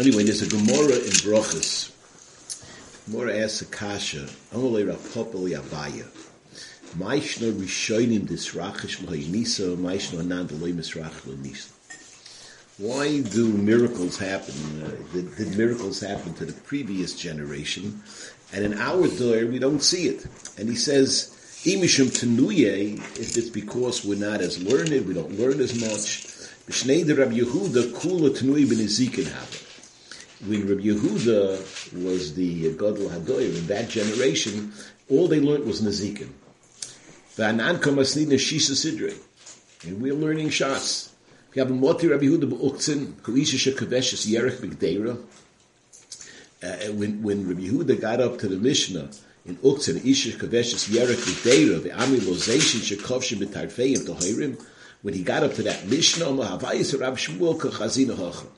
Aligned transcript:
Anyway, 0.00 0.22
there's 0.22 0.40
a 0.40 0.48
Gemara 0.48 0.94
in 0.94 1.12
Brochus. 1.20 1.92
Gemara 3.04 3.36
asks 3.36 3.60
a 3.60 3.66
kasha, 3.66 4.26
Amalei 4.50 4.90
Rapopeli 4.90 5.60
Abaya. 5.60 6.06
Maishna 6.96 7.52
Rishonim 7.52 8.20
Disrachish 8.20 9.06
L'Hainisa, 9.06 9.76
Maishna 9.76 10.22
Anandalei 10.22 10.72
Misrach 10.72 11.26
L'Nisa. 11.26 11.68
Why 12.78 13.20
do 13.20 13.52
miracles 13.52 14.16
happen? 14.16 14.54
Uh, 14.82 15.12
did, 15.12 15.36
did, 15.36 15.58
miracles 15.58 16.00
happen 16.00 16.32
to 16.32 16.46
the 16.46 16.54
previous 16.62 17.14
generation? 17.14 18.02
And 18.54 18.64
in 18.64 18.78
our 18.78 19.06
day, 19.06 19.44
we 19.44 19.58
don't 19.58 19.82
see 19.82 20.08
it. 20.08 20.26
And 20.56 20.66
he 20.66 20.76
says, 20.76 21.28
Imishum 21.64 22.06
Tenuye, 22.06 22.96
if 23.20 23.36
it's 23.36 23.50
because 23.50 24.02
we're 24.02 24.16
not 24.16 24.40
as 24.40 24.62
learned, 24.62 25.06
we 25.06 25.12
don't 25.12 25.38
learn 25.38 25.60
as 25.60 25.78
much. 25.78 26.24
B'shnei 26.66 27.06
Rabbi 27.06 27.40
Yehuda, 27.40 27.92
Kula 27.92 28.30
Tenuye 28.30 28.66
Ben 28.66 29.26
happened 29.30 29.66
when 30.46 30.66
Rabbi 30.66 30.82
Yehuda 30.82 32.02
was 32.04 32.34
the 32.34 32.72
Gadol 32.72 33.10
Hadoyer 33.10 33.58
in 33.58 33.66
that 33.66 33.88
generation, 33.90 34.72
all 35.10 35.28
they 35.28 35.38
learned 35.38 35.66
was 35.66 35.82
Nazikin. 35.82 36.30
And 39.86 40.02
we're 40.02 40.14
learning 40.14 40.48
Shas. 40.48 41.10
We 41.54 41.58
have 41.58 41.70
a 41.70 41.74
Moti 41.74 42.06
Rabbi 42.06 42.24
Yehuda 42.24 42.50
b'Uktzin, 42.50 43.12
Kuisha 43.22 43.72
Shekaveshes 43.72 44.26
Yerech 44.26 44.60
B'Gdeira. 44.60 45.22
Uh, 46.62 46.92
when, 46.92 47.22
when 47.22 47.46
Rabbi 47.46 47.62
Yehuda 47.62 48.00
got 48.00 48.20
up 48.20 48.38
to 48.38 48.48
the 48.48 48.56
Mishnah 48.56 49.10
in 49.44 49.56
Uktzin, 49.56 50.04
Isha 50.04 50.38
Kaveshes 50.38 50.88
Yerech 50.88 51.16
B'Gdeira, 51.16 51.82
the 51.82 51.92
Ami 51.92 52.18
Lozation 52.18 52.80
Shekovshim 52.80 53.38
B'Tarfeim 53.42 54.06
Tohirim, 54.06 54.62
when 55.02 55.14
he 55.14 55.22
got 55.22 55.42
up 55.42 55.54
to 55.54 55.62
that 55.64 55.86
Mishnah, 55.86 56.26
Havayis 56.26 56.98
Rab 56.98 57.16
Shmuel 57.16 57.58
Kachazina 57.58 58.16
Hacham. 58.16 58.48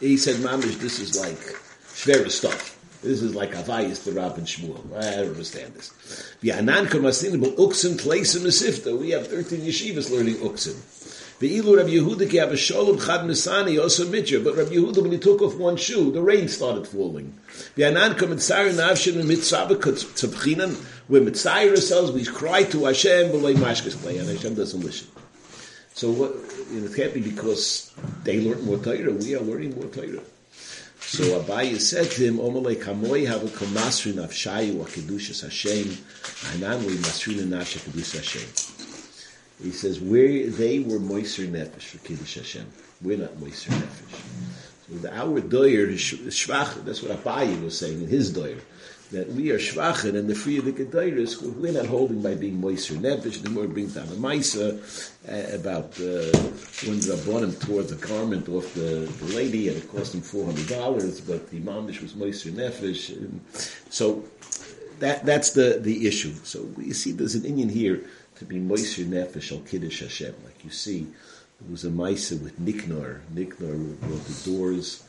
He 0.00 0.16
said, 0.16 0.36
Mamish, 0.36 0.78
this 0.78 0.98
is 0.98 1.18
like 1.18 1.38
Shvera 1.94 2.30
stuff. 2.30 2.74
This 3.02 3.22
is 3.22 3.34
like 3.34 3.52
Havayis 3.52 4.04
to 4.04 4.12
Rab 4.12 4.36
and 4.36 4.46
Shmuel. 4.46 4.96
I 4.96 5.16
don't 5.16 5.28
understand 5.30 5.74
this. 5.74 5.90
V'anan 6.42 6.86
kamasin 6.86 7.40
but 7.40 7.56
uksin 7.56 7.98
tleisim 7.98 8.44
esifta. 8.46 8.98
We 8.98 9.10
have 9.10 9.28
13 9.28 9.60
yeshivas 9.60 10.10
learning 10.10 10.36
uksin. 10.36 10.74
Ve'ilu 11.38 11.76
Rabbi 11.76 11.90
Yehuda 11.90 12.28
ki 12.28 12.38
have 12.38 12.58
shalom 12.58 12.98
chad 12.98 13.20
misani 13.20 13.80
also 13.80 14.08
mitcher. 14.08 14.40
But 14.40 14.56
Rabbi 14.56 14.74
Yehuda, 14.74 15.02
when 15.02 15.12
he 15.12 15.18
took 15.18 15.40
off 15.40 15.56
one 15.56 15.76
shoe, 15.76 16.10
the 16.10 16.20
rain 16.20 16.48
started 16.48 16.88
falling. 16.88 17.38
V'anan 17.76 18.14
kamatzar 18.14 18.72
navshin 18.72 19.24
mitzvah 19.24 19.76
tzabchinan. 19.76 20.84
We're 21.08 21.22
mitzayir 21.22 21.70
ourselves, 21.70 22.10
we 22.10 22.24
cry 22.24 22.64
to 22.64 22.86
Hashem, 22.86 23.30
but 23.30 23.38
like 23.38 23.56
mashkas 23.56 23.96
play, 23.96 24.18
and 24.18 24.28
Hashem 24.28 24.54
doesn't 24.56 24.80
listen. 24.80 25.08
So 25.96 26.10
what, 26.10 26.34
you 26.70 26.80
know, 26.80 26.88
it 26.88 26.94
can't 26.94 27.14
be 27.14 27.22
because 27.22 27.90
they 28.22 28.38
learn 28.42 28.62
more 28.66 28.76
Torah. 28.76 29.12
We 29.12 29.34
are 29.34 29.40
learning 29.40 29.76
more 29.76 29.86
Torah. 29.86 30.20
So 31.00 31.40
Abaye 31.40 31.80
said 31.80 32.10
to 32.10 32.22
him, 32.26 32.36
Omalei 32.36 32.76
kamoi 32.76 33.26
have 33.26 33.42
a 33.42 33.46
kamasri 33.46 34.12
nafshayu 34.12 34.82
a 34.82 34.84
kedushas 34.84 35.40
Hashem, 35.40 35.96
anan 36.52 36.84
we 36.84 36.96
masri 36.96 37.36
nafsha 37.36 37.78
kedushas 37.78 38.16
Hashem. 38.16 39.64
He 39.64 39.70
says, 39.70 39.98
where 39.98 40.50
they 40.50 40.80
were 40.80 40.98
moiser 40.98 41.48
nefesh 41.48 41.84
for 41.84 41.98
kiddush 42.06 42.34
Hashem. 42.34 42.66
We're 43.00 43.16
not 43.16 43.32
moiser 43.36 43.70
nefesh. 43.70 44.90
So 44.90 44.98
the 44.98 45.16
our 45.16 45.40
doyer 45.40 45.86
is 45.86 46.00
shvach. 46.00 46.84
That's 46.84 47.02
what 47.02 47.12
Abaye 47.12 47.64
was 47.64 47.78
saying 47.78 48.02
in 48.02 48.08
his 48.08 48.34
doyer 48.34 48.60
that 49.12 49.28
we 49.32 49.50
are 49.50 49.58
shvachin 49.58 50.16
and 50.16 50.28
the 50.28 50.34
free 50.34 50.58
of 50.58 50.64
the 50.64 50.72
kedairis, 50.72 51.40
we're 51.42 51.72
not 51.72 51.86
holding 51.86 52.20
by 52.22 52.34
being 52.34 52.60
moiser 52.60 52.96
nefesh. 52.96 53.42
The 53.42 53.50
more 53.50 53.66
brings 53.66 53.94
down 53.94 54.08
the 54.08 54.16
maisa 54.16 54.66
uh, 55.28 55.56
about 55.56 55.98
uh, 56.00 56.36
when 56.86 56.98
rabbanim 57.00 57.58
tore 57.64 57.82
the 57.82 57.96
garment 57.96 58.48
off 58.48 58.74
the, 58.74 59.10
the 59.20 59.34
lady 59.34 59.68
and 59.68 59.76
it 59.76 59.88
cost 59.88 60.14
him 60.14 60.20
four 60.20 60.44
hundred 60.46 60.68
dollars, 60.68 61.20
but 61.20 61.50
the 61.50 61.60
mamish 61.60 62.00
was 62.02 62.14
moiser 62.14 62.50
nefesh. 62.52 63.16
And 63.16 63.40
so 63.90 64.24
that 64.98 65.24
that's 65.24 65.50
the 65.50 65.78
the 65.80 66.06
issue. 66.06 66.34
So 66.42 66.68
you 66.78 66.94
see, 66.94 67.12
there's 67.12 67.34
an 67.34 67.44
Indian 67.44 67.68
here 67.68 68.02
to 68.36 68.44
be 68.44 68.56
moiser 68.56 69.04
nefesh 69.04 69.52
al 69.52 69.60
kiddush 69.60 70.00
Hashem, 70.02 70.34
like 70.44 70.64
you 70.64 70.70
see. 70.70 71.06
There 71.58 71.70
was 71.70 71.84
a 71.86 71.88
Maisa 71.88 72.38
with 72.42 72.60
Niknor. 72.60 73.20
Niknor 73.34 73.96
wrote 74.02 74.24
the 74.26 74.50
doors. 74.50 75.02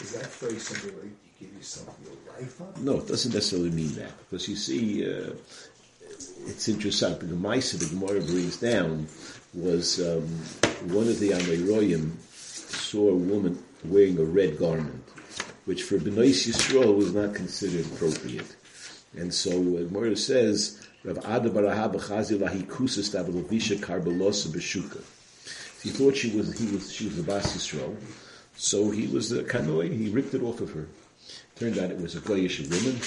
Is 0.00 0.12
that 0.12 0.26
phrase 0.26 0.66
something 0.66 0.94
like 0.96 1.04
you 1.04 1.46
give 1.46 1.56
yourself 1.56 1.96
your 2.04 2.14
life 2.34 2.60
up? 2.60 2.76
No, 2.78 2.98
it 2.98 3.06
doesn't 3.06 3.32
necessarily 3.32 3.70
mean 3.70 3.94
that. 3.94 4.12
Because 4.18 4.48
you 4.48 4.56
see, 4.56 5.04
uh, 5.04 5.30
it's 6.46 6.68
interesting. 6.68 7.18
The 7.18 7.36
Maisa 7.36 7.78
the 7.78 7.86
Gemara 7.86 8.20
brings 8.20 8.56
down 8.56 9.06
was 9.54 10.00
um, 10.00 10.26
one 10.92 11.08
of 11.08 11.20
the 11.20 11.30
Amoraim 11.30 12.12
saw 12.30 13.10
a 13.10 13.14
woman 13.14 13.62
wearing 13.84 14.18
a 14.18 14.24
red 14.24 14.58
garment, 14.58 15.04
which 15.64 15.84
for 15.84 15.98
Benois 15.98 16.46
Yisrael 16.46 16.96
was 16.96 17.14
not 17.14 17.34
considered 17.34 17.86
appropriate. 17.86 18.56
And 19.16 19.32
so 19.32 19.50
uh, 19.50 19.84
Gemara 19.84 20.16
says, 20.16 20.86
Rav 21.04 21.18
Ada 21.18 21.50
Baraha 21.50 21.94
B'chazi 21.94 22.38
Lahi 22.38 22.64
Kusas 22.64 23.14
Tabalavisha 23.14 23.76
Karbelosa 23.78 24.48
B'shuka. 24.48 25.02
He 25.82 25.90
thought 25.90 26.16
she 26.16 26.36
was, 26.36 26.58
he 26.58 26.74
was, 26.74 26.92
she 26.92 27.04
was 27.06 27.18
a 27.18 27.22
Bas 27.22 27.54
Yisrael. 27.54 27.94
So 28.56 28.90
he 28.90 29.06
was 29.06 29.30
the 29.30 29.42
kanoi, 29.42 29.96
he 29.96 30.10
ripped 30.10 30.34
it 30.34 30.42
off 30.42 30.60
of 30.60 30.72
her. 30.72 30.86
Turned 31.56 31.78
out 31.78 31.90
it 31.90 32.00
was 32.00 32.16
a 32.16 32.20
Goyish 32.20 32.60
woman, 32.68 33.00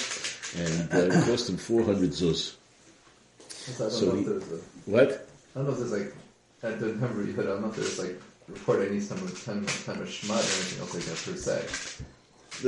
and 0.56 1.12
uh, 1.12 1.16
it 1.16 1.24
cost 1.24 1.48
him 1.48 1.56
400 1.56 2.10
zuz. 2.10 2.54
So 3.48 4.14
he, 4.16 4.24
a, 4.24 4.40
what? 4.86 5.28
I 5.54 5.58
don't 5.58 5.66
know 5.66 5.72
if 5.72 5.78
there's 5.78 5.92
like, 5.92 6.14
I 6.62 6.70
don't 6.70 7.00
remember, 7.00 7.32
but 7.32 7.44
I 7.44 7.48
don't 7.48 7.60
know 7.62 7.68
if 7.68 7.76
there's 7.76 7.98
like, 7.98 8.20
report 8.48 8.88
any 8.88 9.00
some 9.00 9.18
time, 9.18 9.66
time 9.66 10.00
of 10.00 10.08
Shema 10.08 10.34
or 10.34 10.38
anything 10.38 10.80
else 10.80 10.94
like 10.94 11.04
that 11.04 11.16
per 11.24 11.36
se. 11.36 12.04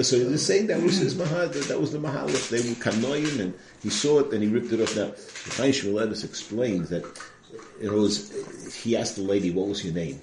So 0.02 0.18
they're 0.18 0.38
saying 0.38 0.68
that 0.68 0.82
was 0.82 0.98
his 0.98 1.16
mahal, 1.16 1.48
that 1.48 1.80
was 1.80 1.92
the 1.92 1.98
mahalach. 1.98 2.48
They 2.50 2.58
were 2.58 2.76
kanoim, 2.76 3.40
and 3.40 3.54
he 3.82 3.90
saw 3.90 4.20
it 4.20 4.32
and 4.32 4.42
he 4.42 4.48
ripped 4.48 4.72
it 4.72 4.80
off. 4.80 4.94
Now, 4.94 5.06
the 5.06 5.54
Chaim 5.56 5.72
Shmuel 5.72 6.24
explains 6.24 6.90
that 6.90 7.04
it 7.80 7.90
was, 7.90 8.30
he 8.82 8.96
asked 8.96 9.16
the 9.16 9.22
lady, 9.22 9.50
what 9.50 9.66
was 9.66 9.84
your 9.84 9.94
name? 9.94 10.20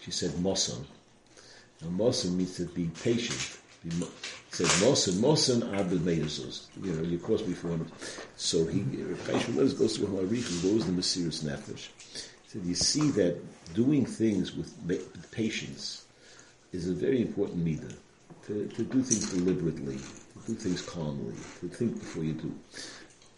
She 0.00 0.10
said, 0.10 0.30
Mosan. 0.32 0.84
And 1.82 1.98
Mosen 1.98 2.36
means 2.36 2.56
to 2.56 2.66
be 2.66 2.90
patient. 3.02 3.58
Be, 3.82 3.90
it 3.90 4.08
says 4.50 4.68
Mosen, 4.82 5.14
Mosen 5.20 5.62
Abed 5.74 6.00
Meizus. 6.00 6.66
You 6.82 6.92
know, 6.92 7.02
you 7.02 7.18
cross 7.18 7.42
before 7.42 7.72
him. 7.72 7.90
So 8.36 8.64
he, 8.66 8.80
Chaim 9.26 9.56
goes 9.56 9.74
Hamarich, 9.98 10.64
what 10.64 10.74
was 10.74 10.86
the 10.86 10.92
Mesiris 10.92 11.42
Nefesh? 11.42 11.88
He 12.12 12.48
said, 12.48 12.62
you 12.64 12.74
see 12.74 13.10
that 13.12 13.38
doing 13.74 14.06
things 14.06 14.54
with 14.54 14.72
patience 15.32 16.04
is 16.72 16.88
a 16.88 16.92
very 16.92 17.20
important 17.22 17.64
midah. 17.64 17.94
To, 18.46 18.66
to 18.66 18.82
do 18.82 19.02
things 19.02 19.30
deliberately, 19.30 19.98
to 19.98 20.46
do 20.46 20.54
things 20.54 20.82
calmly, 20.82 21.34
to 21.60 21.68
think 21.68 22.00
before 22.00 22.24
you 22.24 22.32
do. 22.32 22.52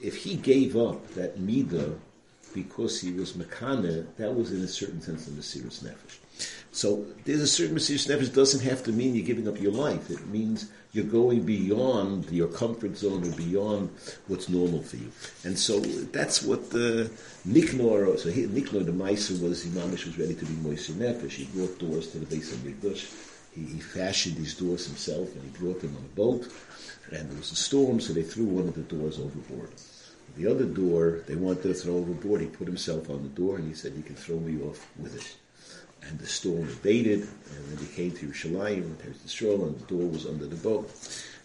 If 0.01 0.17
he 0.17 0.37
gave 0.37 0.77
up 0.77 1.07
that 1.15 1.39
midah 1.39 1.99
because 2.55 3.01
he 3.01 3.13
was 3.13 3.35
mekane, 3.35 4.07
that 4.17 4.35
was 4.35 4.53
in 4.53 4.63
a 4.63 4.69
certain 4.69 5.03
sense 5.03 5.27
the 5.27 5.33
Mesiris 5.33 5.85
Nefesh. 5.85 6.19
So 6.75 7.07
there's 7.25 7.41
a 7.41 7.47
certain 7.47 7.77
Mesiris 7.77 8.09
Nefesh 8.09 8.35
doesn't 8.35 8.69
have 8.69 8.83
to 8.83 8.91
mean 8.91 9.15
you're 9.15 9.25
giving 9.25 9.47
up 9.47 9.61
your 9.61 9.71
life. 9.71 10.11
It 10.11 10.27
means 10.27 10.73
you're 10.91 11.05
going 11.05 11.45
beyond 11.45 12.29
your 12.33 12.49
comfort 12.49 12.97
zone 12.97 13.25
or 13.25 13.31
beyond 13.37 13.91
what's 14.27 14.49
normal 14.49 14.83
for 14.83 14.97
you. 14.97 15.13
And 15.45 15.57
so 15.57 15.79
that's 15.79 16.43
what 16.43 16.71
the 16.71 17.13
Niknor, 17.47 18.19
so 18.19 18.29
he, 18.29 18.47
Niknor 18.49 18.85
the 18.85 18.91
Meiser 18.91 19.41
was, 19.41 19.65
Imamish 19.65 20.05
was 20.05 20.19
ready 20.19 20.35
to 20.35 20.45
be 20.45 20.55
Moiser 20.55 20.95
Nefesh. 20.95 21.31
He 21.31 21.45
brought 21.45 21.79
doors 21.79 22.09
to 22.11 22.19
the 22.19 22.27
base 22.27 22.53
of 22.53 22.59
Mikdash. 22.59 23.09
He, 23.55 23.67
he 23.67 23.79
fashioned 23.79 24.37
these 24.37 24.57
doors 24.57 24.89
himself 24.89 25.33
and 25.33 25.45
he 25.45 25.51
brought 25.57 25.81
them 25.81 25.97
on 25.97 26.03
a 26.03 26.17
boat. 26.17 26.49
And 27.13 27.31
there 27.31 27.39
was 27.39 27.53
a 27.53 27.57
storm, 27.57 28.01
so 28.01 28.13
they 28.13 28.25
threw 28.25 28.47
one 28.47 28.67
of 28.67 28.75
the 28.75 28.83
doors 28.83 29.21
overboard. 29.21 29.71
The 30.37 30.49
other 30.49 30.65
door, 30.65 31.21
they 31.29 31.37
wanted 31.37 31.63
to 31.63 31.75
throw 31.75 31.99
overboard. 31.99 32.41
He 32.41 32.49
put 32.49 32.67
himself 32.67 33.11
on 33.11 33.23
the 33.23 33.29
door 33.29 33.59
and 33.59 33.69
he 33.69 33.75
said, 33.75 33.95
you 33.95 34.03
can 34.03 34.17
throw 34.17 34.41
me 34.41 34.61
off 34.61 34.89
with 34.99 35.15
it 35.15 35.37
and 36.09 36.19
the 36.19 36.27
storm 36.27 36.69
abated, 36.69 37.21
and 37.21 37.69
then 37.69 37.79
he 37.79 37.87
came 37.95 38.13
to 38.13 38.27
Yerushalayim, 38.27 38.83
and 38.83 38.99
there's 38.99 39.19
the 39.21 39.29
stroll, 39.29 39.65
and 39.65 39.79
the 39.79 39.87
door 39.87 40.07
was 40.09 40.27
under 40.27 40.47
the 40.47 40.57
boat. 40.57 40.91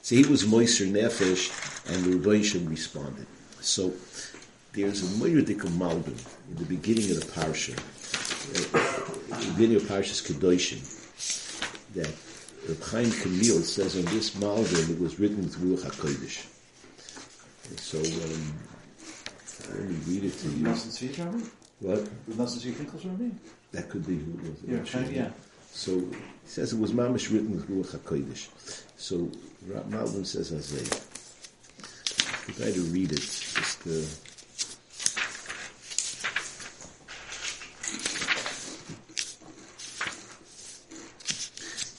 So 0.02 0.16
he 0.16 0.26
was 0.26 0.44
Moiser 0.44 0.90
Nefesh, 0.90 1.50
and 1.94 2.04
the 2.06 2.18
Rebbeinu 2.18 2.70
responded. 2.70 3.28
So 3.62 3.94
there's 4.74 5.02
a 5.02 5.08
Moiridik 5.20 5.64
of 5.64 5.72
Malbim 5.72 6.18
in 6.50 6.56
the 6.56 6.66
beginning 6.66 7.12
of 7.12 7.20
the 7.20 7.32
parsha, 7.32 7.74
uh, 7.74 9.40
the 9.40 9.52
beginning 9.54 9.78
of 9.78 9.84
Parshas 9.84 10.22
Kedoshim, 10.26 10.82
that 11.96 12.14
Reb 12.68 12.82
Chaim 12.84 13.12
Kamil 13.12 13.62
says 13.64 13.96
on 13.98 14.06
this 14.14 14.32
Malbim 14.32 14.90
it 14.90 15.00
was 15.00 15.20
written 15.20 15.38
with 15.38 15.58
Ruach 15.58 15.84
HaKodesh. 15.92 16.46
So 17.78 17.98
um, 18.00 18.54
let 19.76 19.90
me 19.90 19.96
read 20.08 20.24
it 20.26 20.38
to 20.40 20.48
you. 20.50 20.66
What? 21.82 22.10
That 23.72 23.90
could 23.90 24.06
be 24.06 24.18
who 24.18 24.32
it 24.34 24.42
was. 24.42 24.64
Yeah, 24.68 24.80
kind 24.92 25.06
of, 25.06 25.14
yeah. 25.16 25.30
So 25.72 26.00
he 26.00 26.16
says 26.46 26.74
it 26.74 26.80
was 26.80 26.92
mamish 26.92 27.32
written 27.32 27.52
with 27.52 27.70
Ruach 27.70 27.96
HaKodesh. 27.98 28.48
So 28.98 29.30
Malbim 29.68 30.26
says 30.26 30.52
Azay. 30.52 30.88
I 32.50 32.52
try 32.54 32.72
to 32.72 32.82
read 32.92 33.12
it. 33.12 33.20
Just 33.20 33.86
uh, 33.86 34.06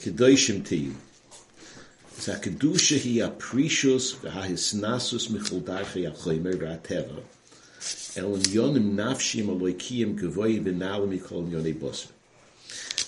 kedoshim 0.03 0.65
to 0.65 0.75
you. 0.75 0.95
Sa 2.17 2.33
kedusha 2.33 2.99
hi 3.01 3.25
a 3.25 3.29
precious 3.31 4.13
v'ha 4.15 4.45
hisnasus 4.45 5.29
michol 5.29 5.61
darche 5.61 6.03
yachoymer 6.05 6.55
v'ateva. 6.55 7.23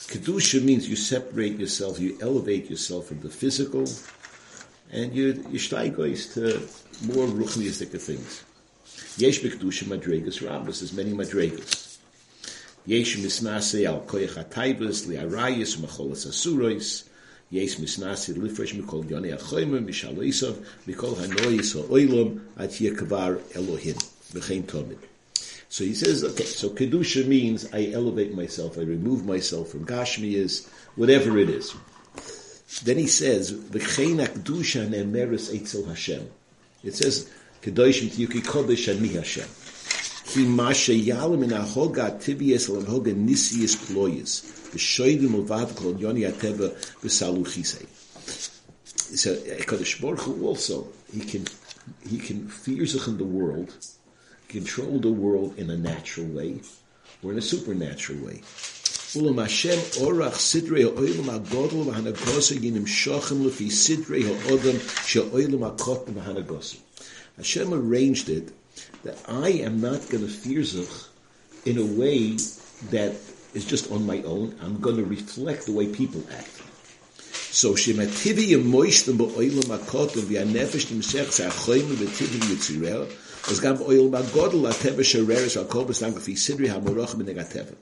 Kedusha 0.08 0.64
means 0.64 0.88
you 0.88 0.96
separate 0.96 1.60
yourself, 1.60 2.00
you 2.00 2.18
elevate 2.22 2.70
yourself 2.70 3.08
from 3.08 3.20
the 3.20 3.30
physical, 3.30 3.86
and 4.92 5.14
you 5.14 5.46
you 5.50 5.60
to 5.60 6.70
more 7.02 7.28
ruchniistic 7.28 8.00
things. 8.00 8.44
Yesh 9.18 9.42
b'kedusha 9.42 9.84
madregas 9.86 10.42
rabbis, 10.48 10.80
there's 10.80 10.94
many 10.94 11.12
madregas. 11.12 11.98
Yesh 12.86 13.18
misnase 13.18 13.86
al 13.86 14.02
koyach 14.02 14.36
hataibas, 14.36 15.06
liarayis, 15.06 15.78
macholas 15.80 16.26
asurois, 16.26 17.04
Yesh 17.50 17.76
misnase 17.76 18.34
lifresh 18.36 18.74
mikol 18.74 19.04
yonei 19.06 19.34
achoymer, 19.38 19.82
mishaloisav, 19.82 20.56
mikol 20.88 21.16
hanois 21.18 21.74
ha'oilam, 21.74 22.42
at 22.58 22.72
yekavar 22.72 23.40
Elohim, 23.56 23.98
v'chein. 24.34 24.98
So 25.70 25.84
he 25.84 25.96
says, 25.96 26.24
okay, 26.24 26.44
so 26.44 26.70
Kedusha 26.70 27.26
means 27.26 27.74
I 27.74 27.92
elevate 27.94 28.36
myself, 28.36 28.78
I 28.78 28.82
remove 28.82 29.26
myself 29.26 29.70
from 29.70 29.86
Gashmiyas, 29.86 30.68
whatever 30.96 31.38
it 31.40 31.50
is. 31.50 31.74
Then 32.84 32.98
he 32.98 33.08
says, 33.08 33.52
V'chein 33.52 34.24
Kedusha 34.26 34.88
ne'emeres 34.88 35.52
eitzel 35.52 35.88
Hashem. 35.88 36.30
It 36.84 36.96
says, 36.96 37.30
Kedoshim 37.62 38.10
tiyuki 38.10 38.42
kodesh 38.42 38.94
ani 38.94 39.08
Hashem. 39.10 39.48
Ki 40.26 40.46
mashe 40.46 41.04
yalam 41.04 41.44
in 41.44 41.50
ahoga 41.52 42.20
tibies 42.20 42.70
al 42.70 42.84
ahoga 42.84 43.14
nisius 43.16 43.76
ployes. 43.76 44.44
V'shoidim 44.74 45.44
uvav 45.44 45.76
kol 45.76 46.00
yoni 46.00 46.22
ateva 46.22 46.70
v'saluchisei. 47.02 47.88
So 49.18 49.36
Kodesh 49.36 50.02
Baruch 50.02 50.22
Hu 50.22 50.48
also, 50.48 50.88
he 51.14 51.20
can, 51.20 51.46
he 52.10 52.18
can 52.18 52.48
fear 52.48 52.86
sich 52.88 53.08
in 53.08 53.18
the 53.18 53.24
world, 53.24 53.72
control 54.54 55.00
the 55.00 55.12
world 55.12 55.58
in 55.58 55.70
a 55.72 55.78
natural 55.78 56.28
way 56.28 56.62
or 57.24 57.32
in 57.32 57.38
a 57.40 57.42
supernatural 57.42 58.20
way. 58.26 58.42
Hashem 67.38 67.74
arranged 67.74 68.30
it 68.30 68.52
that 69.04 69.18
I 69.28 69.50
am 69.50 69.82
not 69.82 70.10
going 70.10 70.26
to 70.26 70.32
fear 70.32 70.64
zich 70.64 70.90
in 71.66 71.78
a 71.78 71.86
way 71.86 72.38
that 72.92 73.16
is 73.54 73.66
just 73.66 73.92
on 73.92 74.06
my 74.06 74.22
own. 74.24 74.56
I'm 74.62 74.80
going 74.80 74.98
to 74.98 75.04
reflect 75.04 75.66
the 75.66 75.72
way 75.72 75.88
people 75.88 76.24
act. 76.32 76.62
So 77.54 77.74
shemativi 77.74 78.50
yemoishtem 78.54 79.18
ba'olam 79.18 79.68
ha'kotam 79.68 80.24
v'hanefesh 80.24 80.88
nimsech 80.92 81.30
z'achoyim 81.38 81.90
v'tivi 82.02 82.40
yitzirel 82.50 83.08
ba 83.44 84.24
godel 84.34 84.70
a 84.70 84.74
teve 84.74 85.04
shereres 85.04 85.58
al 85.58 85.66
kol 85.66 85.86
bestam 85.86 86.20
fi 86.20 86.34
sidri 86.34 86.68
ha 86.68 86.80
morach 86.80 87.16
min 87.18 87.28
negateva. 87.28 87.76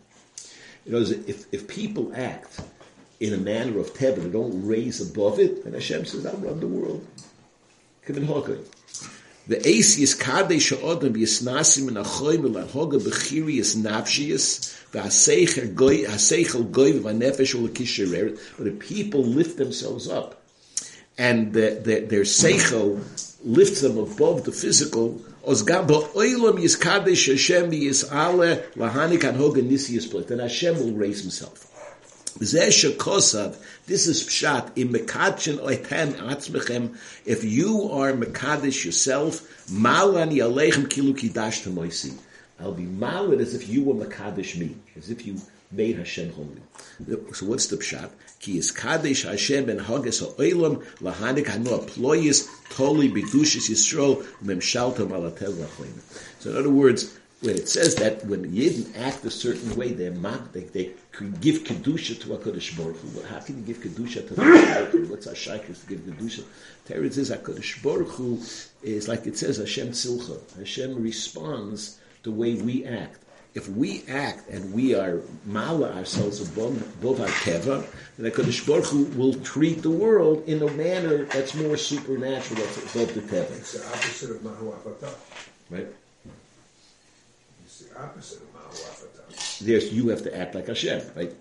You 0.86 0.92
know, 0.94 1.02
if, 1.02 1.46
if 1.54 1.68
people 1.68 2.12
act 2.16 2.60
in 3.19 3.34
a 3.34 3.38
manner 3.38 3.80
of 3.80 3.94
teva, 3.94 4.24
they 4.24 4.30
don't 4.30 4.66
raise 4.66 5.00
above 5.00 5.40
it, 5.40 5.63
and 5.63 5.75
Hashem 5.75 6.06
says, 6.06 6.25
I'll 6.25 6.38
run 6.38 6.60
the 6.60 6.68
world. 6.68 7.06
Kevin 8.06 8.25
Hawkeye. 8.25 8.56
The 9.48 9.58
Asius 9.68 10.19
Kadesh 10.19 10.72
Odom 10.72 11.13
Yisnasim 11.13 11.88
in 11.90 11.96
Achoim 11.96 12.46
and 12.46 12.69
Hoga 12.69 13.00
Bechirius 13.00 13.75
Nafshius 13.75 14.78
V'Haseichel 14.92 15.75
Goy 15.75 16.04
V'Nefesh 16.94 17.56
Ulekisherer 17.56 18.40
but 18.58 18.66
the 18.66 18.72
people 18.72 19.24
lift 19.24 19.58
themselves 19.58 20.08
up 20.08 20.42
and 21.18 21.54
the, 21.54 21.81
the, 21.84 22.00
their 22.02 22.22
Seichel 22.22 23.00
lifts 23.44 23.81
them 23.81 23.98
above 23.98 24.44
the 24.44 24.52
physical 24.52 25.22
And 25.44 25.70
Hashem 30.42 30.80
will 30.80 30.94
raise 30.94 31.22
himself. 31.22 31.68
This 32.40 32.64
is 34.08 34.24
pshat, 34.24 34.72
im 34.78 34.94
mekadchen 34.94 35.58
oitem 35.60 36.14
atzmechem, 36.14 36.96
if 37.26 37.44
you 37.44 37.90
are 37.92 38.14
mekadesh 38.14 38.86
yourself, 38.86 39.42
malani 39.70 40.38
aleichem 40.38 40.88
kilu 40.88 41.14
kidash 41.14 41.64
tamoisi. 41.68 42.14
I'll 42.60 42.74
be 42.74 42.86
malad 42.86 43.42
as 43.42 43.54
if 43.56 43.68
you 43.68 43.84
were 43.84 43.96
mekadesh 43.96 44.56
me, 44.58 44.78
as 44.96 45.10
if 45.10 45.26
you 45.26 45.42
Hashem 45.78 46.34
holy. 46.34 46.62
So 47.34 47.46
what's 47.46 47.68
the 47.68 47.78
pshat? 47.78 48.10
Ki 48.40 48.58
is 48.58 48.72
kadesh 48.72 49.24
Hashem 49.24 49.66
ben 49.66 49.80
hages 49.80 50.20
ha'olam 50.20 50.84
lahanik 51.00 51.48
hanu 51.48 51.78
aployis 51.78 52.48
toli 52.70 53.10
Yisrael 53.10 54.24
lachlein. 54.44 56.02
So 56.40 56.52
in 56.52 56.58
other 56.58 56.70
words, 56.70 57.18
when 57.42 57.56
it 57.56 57.68
says 57.68 57.96
that 57.96 58.24
when 58.26 58.52
Yidden 58.52 58.96
act 58.98 59.26
a 59.26 59.32
certain 59.32 59.76
way, 59.76 59.92
they're 59.94 60.12
they, 60.12 60.62
they 60.66 60.92
give 61.40 61.64
kedusha 61.64 62.20
to 62.22 62.28
Hakadosh 62.28 62.78
Baruch 62.78 62.98
Hu. 62.98 63.24
How 63.24 63.40
can 63.40 63.58
you 63.58 63.64
give 63.64 63.78
kedusha 63.78 64.28
to 64.28 64.36
Hakadosh? 64.36 65.10
What's 65.10 65.28
Hashaykus 65.28 65.82
to 65.82 65.88
give 65.88 66.00
kedusha? 66.02 66.44
Teretz 66.88 67.14
says 67.14 67.32
Hakadosh 67.32 67.82
Baruch 67.82 68.10
Hu 68.10 68.40
is 68.84 69.08
like 69.08 69.26
it 69.26 69.38
says 69.38 69.58
Hashem 69.58 69.90
Tzilcha. 69.90 70.58
Hashem 70.58 71.02
responds 71.02 72.00
the 72.22 72.32
way 72.32 72.54
we 72.54 72.86
act 72.86 73.18
if 73.53 73.68
we 73.68 74.03
act 74.07 74.50
and 74.50 74.74
we 74.74 74.95
are 74.95 75.21
mala 75.45 75.94
ourselves 75.94 76.39
above, 76.42 76.81
above 77.03 77.19
our 77.19 77.27
teva, 77.27 77.86
then 78.18 78.31
HaKadosh 78.31 78.65
Baruch 78.65 78.86
Hu 78.86 79.06
will 79.18 79.33
treat 79.42 79.81
the 79.81 79.89
world 79.89 80.44
in 80.48 80.62
a 80.62 80.71
manner 80.71 81.25
that's 81.25 81.53
more 81.56 81.75
supernatural 81.75 82.62
above 82.62 83.13
the 83.13 83.21
teva. 83.21 83.51
It's 83.51 83.74
the 83.74 83.86
opposite 83.86 84.31
of 84.31 84.44
Mahu 84.44 84.71
Avatah. 84.71 85.13
Right? 85.69 85.88
It's 87.65 87.80
the 87.80 88.01
opposite 88.01 88.42
of 88.42 88.53
Mahu 88.53 88.69
Avatah. 88.69 89.59
There's, 89.59 89.94
you 89.94 90.07
have 90.09 90.24
to 90.24 90.38
act 90.38 90.56
like 90.56 90.68
Hashem, 90.68 91.01
right? 91.15 91.31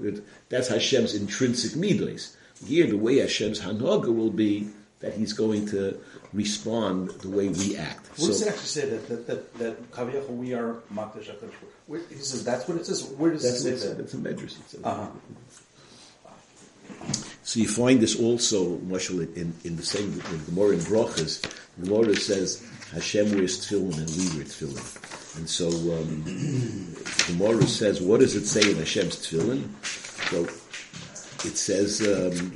That's 0.48 0.68
Hashem's 0.68 1.14
intrinsic 1.14 1.72
midos. 1.72 2.34
Here, 2.66 2.86
the 2.86 2.96
way 2.96 3.18
Hashem's 3.18 3.60
hanaga 3.60 4.14
will 4.14 4.30
be 4.30 4.68
that 5.00 5.14
He's 5.14 5.32
going 5.32 5.66
to 5.68 5.98
respond 6.32 7.10
the 7.22 7.28
way 7.28 7.48
we 7.48 7.76
act. 7.76 8.06
Where 8.18 8.28
does 8.28 8.42
it 8.42 8.48
actually 8.48 8.66
say 8.66 8.88
that 8.90 9.08
that 9.08 9.26
that, 9.26 9.58
that 9.58 9.90
Kaviyachal 9.90 10.36
we 10.36 10.54
are 10.54 10.74
Makdash 10.94 11.34
Hakadosh 11.34 11.54
he 12.08 12.16
says 12.16 12.44
that's 12.44 12.68
what 12.68 12.78
it 12.78 12.86
says. 12.86 13.02
Where 13.04 13.32
does 13.32 13.42
That's, 13.42 13.64
it 13.64 13.78
say 13.78 13.88
that? 13.88 13.98
That's 13.98 14.14
a 14.14 14.16
medrash. 14.16 14.58
it 14.58 14.70
says. 14.70 14.80
Uh-huh. 14.84 15.08
So 17.42 17.60
you 17.60 17.68
find 17.68 18.00
this 18.00 18.20
also, 18.20 18.78
Marshall, 18.78 19.20
in, 19.20 19.54
in 19.64 19.76
the 19.76 19.82
same 19.82 20.12
in 20.12 20.44
Gemara 20.44 20.74
in 20.74 20.80
Brachas. 20.80 21.40
The 21.78 21.86
Gemara 21.86 22.14
says 22.14 22.64
Hashem 22.92 23.32
wears 23.32 23.66
tefillin 23.66 23.98
and 23.98 24.10
we 24.10 24.36
wear 24.36 24.44
tefillin. 24.44 25.36
And 25.38 25.48
so 25.48 25.68
um, 25.68 26.22
the 26.24 27.32
Gemara 27.32 27.62
says, 27.66 28.00
what 28.00 28.20
does 28.20 28.36
it 28.36 28.46
say 28.46 28.70
in 28.70 28.76
Hashem's 28.76 29.16
tefillin? 29.16 29.68
So 30.30 30.44
it 31.48 31.56
says 31.56 32.02
um, 32.02 32.52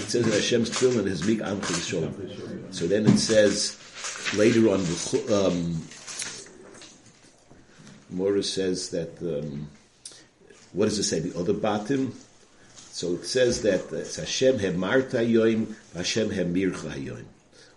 it 0.00 0.10
says 0.10 0.26
in 0.26 0.32
Hashem's 0.32 0.70
tefillin 0.70 1.06
is 1.06 1.26
mik 1.26 1.40
am 1.40 1.60
Yisrael. 1.60 2.74
So 2.74 2.86
then 2.86 3.06
it 3.06 3.18
says 3.18 3.76
later 4.36 4.70
on, 4.70 4.80
um, 5.32 5.82
Gemara 8.10 8.42
says 8.42 8.90
that. 8.90 9.20
Um, 9.20 9.68
what 10.72 10.86
does 10.86 10.98
it 10.98 11.04
say? 11.04 11.20
The 11.20 11.38
other 11.38 11.54
batim. 11.54 12.12
So 12.74 13.14
it 13.14 13.26
says 13.26 13.62
that 13.62 13.92
uh, 13.92 13.98
Hashem 14.20 14.58
hemarta 14.58 15.26
yoim, 15.26 15.74
Hashem 15.94 16.30
hemircha 16.30 16.92
hayoim. 16.92 17.24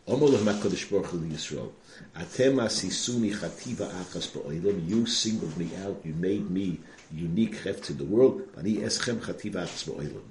Omer 0.08 0.28
leh 0.28 0.40
Hakadosh 0.40 0.90
Baruch 0.90 1.08
Hu 1.08 1.20
Yisrael. 1.20 1.72
Atem 2.16 2.56
asisuni 2.64 3.34
chativa 3.34 3.90
achas 4.04 4.30
ba'olam. 4.32 4.88
You 4.88 5.06
singled 5.06 5.58
me 5.58 5.70
out. 5.84 6.02
You 6.04 6.14
made 6.14 6.50
me 6.50 6.80
unique 7.14 7.58
chef 7.64 7.82
to 7.84 7.94
the 7.94 8.06
world. 8.06 8.56
Bani 8.56 8.78
eschem 8.78 9.18
chativa 9.18 9.64
achas 9.64 9.86
ba'olam. 9.90 10.24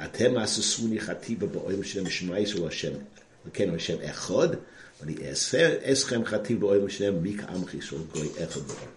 Atem 0.00 0.34
asisuni 0.34 0.98
chativa 0.98 1.46
ba'olam 1.46 1.84
shem 1.84 2.06
shema 2.06 2.36
Yisrael 2.36 2.64
Hashem. 2.64 3.06
Lekenu 3.46 3.72
Hashem 3.72 3.98
echad. 3.98 4.60
Bani 5.00 5.14
eschem 5.14 6.24
chativa 6.24 6.60
ba'olam 6.60 6.90
shem 6.90 7.22
mik 7.22 7.42
amch 7.42 7.70
Yisrael 7.70 8.10
goy 8.12 8.26
ba'olam. 8.28 8.88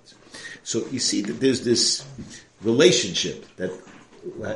So 0.63 0.87
you 0.87 0.99
see 0.99 1.21
that 1.21 1.39
there's 1.39 1.63
this 1.63 2.05
relationship 2.61 3.45
that 3.57 3.71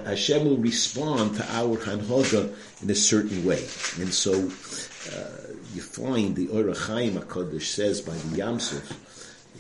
Hashem 0.06 0.46
will 0.46 0.58
respond 0.58 1.36
to 1.36 1.44
our 1.52 1.78
Hanhoga 1.78 2.54
in 2.82 2.90
a 2.90 2.96
certain 2.96 3.44
way. 3.44 3.62
And 4.00 4.14
so 4.14 4.34
uh, 4.34 5.54
you 5.74 5.82
find 5.82 6.36
the 6.36 6.48
Ora 6.48 6.74
Chaim 6.74 7.16
HaKadosh 7.16 7.64
says 7.64 8.02
by 8.02 8.14
the 8.14 8.38
Yamsuf, 8.38 8.96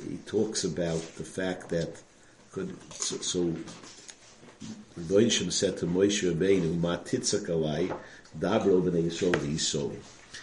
he 0.09 0.17
talks 0.25 0.63
about 0.63 1.01
the 1.17 1.23
fact 1.25 1.69
that 1.69 2.01
so, 2.91 3.17
so 3.17 3.53
Doinshim 5.01 5.51
said 5.51 5.77
to 5.77 5.85
Moshe 5.85 6.23
Rabbeinu, 6.31 6.79
Ma 6.79 6.97
titzak 6.97 7.47
alai, 7.47 7.95
dabro 8.37 8.81
b'nei 8.81 9.03
Yisrael 9.03 9.35
v'Yisrael. 9.35 9.95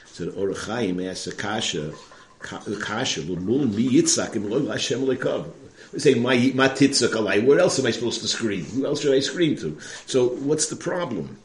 So 0.07 0.27
the 0.27 0.41
Ora 0.41 0.55
Chaim 0.55 1.01
asks 1.01 1.27
a 1.27 1.35
kasha, 1.35 1.93
kasha, 2.41 3.23
l'mul 3.23 3.67
mi 3.67 3.89
yitzak 3.89 4.37
im 4.37 4.49
lo 4.49 4.65
Hashem. 4.67 5.07
We 5.07 5.99
say, 5.99 6.15
my, 6.15 6.53
my 6.55 6.69
titzakalai, 6.69 7.45
where 7.45 7.59
else 7.59 7.79
am 7.79 7.87
I 7.87 7.91
supposed 7.91 8.21
to 8.21 8.29
scream? 8.29 8.65
Who 8.65 8.87
else 8.87 9.03
should 9.03 9.15
I 9.15 9.21
scream 9.21 9.57
to? 9.57 9.79
So 10.07 10.29
what's 10.29 10.69
the 10.69 10.77
problem? 10.77 11.39